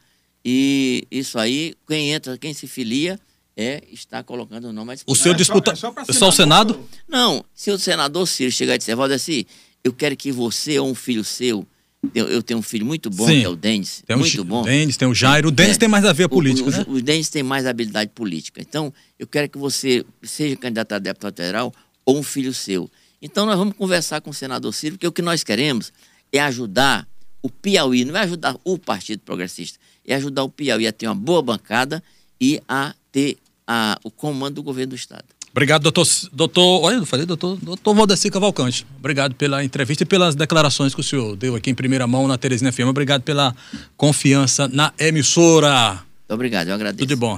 E 0.50 1.06
isso 1.11 1.38
aí, 1.38 1.74
quem 1.87 2.11
entra, 2.11 2.38
quem 2.38 2.54
se 2.54 2.66
filia, 2.66 3.20
é 3.54 3.82
está 3.92 4.22
colocando 4.22 4.68
o 4.68 4.72
nome 4.72 4.92
à 4.92 4.94
disposição. 4.94 5.20
O 5.20 5.22
senhor 5.22 5.34
disputa 5.34 5.72
é 5.72 5.74
só, 5.74 5.92
é 5.94 6.04
só, 6.06 6.12
só 6.14 6.28
o 6.30 6.32
Senado? 6.32 6.80
Não, 7.06 7.44
se 7.54 7.70
o 7.70 7.78
senador 7.78 8.26
Ciro 8.26 8.50
chegar 8.50 8.74
e 8.74 8.78
disser, 8.78 8.96
Valdeci, 8.96 9.46
eu 9.84 9.92
quero 9.92 10.16
que 10.16 10.32
você 10.32 10.78
ou 10.78 10.88
um 10.88 10.94
filho 10.94 11.22
seu 11.22 11.66
eu, 12.14 12.28
eu, 12.28 12.42
tenho 12.42 12.61
um 12.61 12.62
filho 12.62 12.87
muito 12.87 13.11
bom, 13.11 13.26
Sim. 13.26 13.40
que 13.40 13.44
é 13.44 13.48
o 13.48 13.56
Denis. 13.56 14.02
Tem 14.06 14.16
muito 14.16 14.44
bom. 14.44 14.62
Denis, 14.62 14.96
tem 14.96 15.06
o 15.06 15.14
Jairo. 15.14 15.48
O 15.48 15.50
Denis 15.50 15.76
é. 15.76 15.80
tem 15.80 15.88
mais 15.88 16.04
a 16.04 16.12
ver 16.12 16.28
política, 16.28 16.68
o, 16.68 16.70
né? 16.70 16.84
O, 16.87 16.92
o 16.92 17.02
Denis 17.02 17.28
tem 17.28 17.42
mais 17.42 17.66
habilidade 17.66 18.12
política. 18.14 18.61
Então, 18.62 18.94
eu 19.18 19.26
quero 19.26 19.50
que 19.50 19.58
você 19.58 20.06
seja 20.22 20.56
candidato 20.56 20.92
a 20.92 20.98
deputado 21.00 21.34
federal 21.37 21.74
ou 22.06 22.16
um 22.16 22.22
filho 22.22 22.54
seu. 22.54 22.88
Então, 23.20 23.44
nós 23.44 23.58
vamos 23.58 23.74
conversar 23.74 24.20
com 24.20 24.30
o 24.30 24.34
senador 24.34 24.72
Ciro, 24.72 24.94
porque 24.94 25.08
o 25.08 25.12
que 25.12 25.20
nós 25.20 25.42
queremos 25.42 25.92
é 26.32 26.38
ajudar 26.40 27.06
o 27.42 27.50
Piauí, 27.50 28.04
não 28.04 28.16
é 28.16 28.20
ajudar 28.20 28.56
o 28.64 28.78
Partido 28.78 29.20
Progressista, 29.20 29.78
é 30.09 30.14
ajudar 30.16 30.42
o 30.42 30.49
Piauí 30.49 30.87
a 30.87 30.92
ter 30.92 31.07
uma 31.07 31.14
boa 31.14 31.42
bancada 31.42 32.03
e 32.40 32.61
a 32.68 32.94
ter 33.12 33.37
a, 33.66 33.99
o 34.03 34.11
comando 34.11 34.55
do 34.57 34.62
governo 34.62 34.90
do 34.90 34.97
Estado. 34.97 35.25
Obrigado, 35.51 35.83
doutor. 35.83 36.07
doutor 36.33 36.83
olha, 36.85 36.97
eu 36.97 37.07
falei, 37.07 37.27
doutor, 37.27 37.59
doutor 37.61 37.94
Valdeci 37.94 38.31
Cavalcante. 38.31 38.87
Obrigado 38.99 39.35
pela 39.35 39.64
entrevista 39.64 40.05
e 40.05 40.07
pelas 40.07 40.35
declarações 40.35 40.94
que 40.94 41.01
o 41.01 41.05
senhor 41.05 41.37
deu 41.37 41.57
aqui 41.57 41.71
em 41.71 41.75
primeira 41.75 42.07
mão 42.07 42.29
na 42.29 42.38
Teresina 42.38 42.71
FM. 42.71 42.87
Obrigado 42.88 43.23
pela 43.23 43.55
confiança 43.97 44.68
na 44.68 44.92
emissora. 44.99 46.01
Obrigado, 46.29 46.68
eu 46.68 46.75
agradeço. 46.75 46.99
Tudo 46.99 47.09
de 47.09 47.16
bom. 47.16 47.37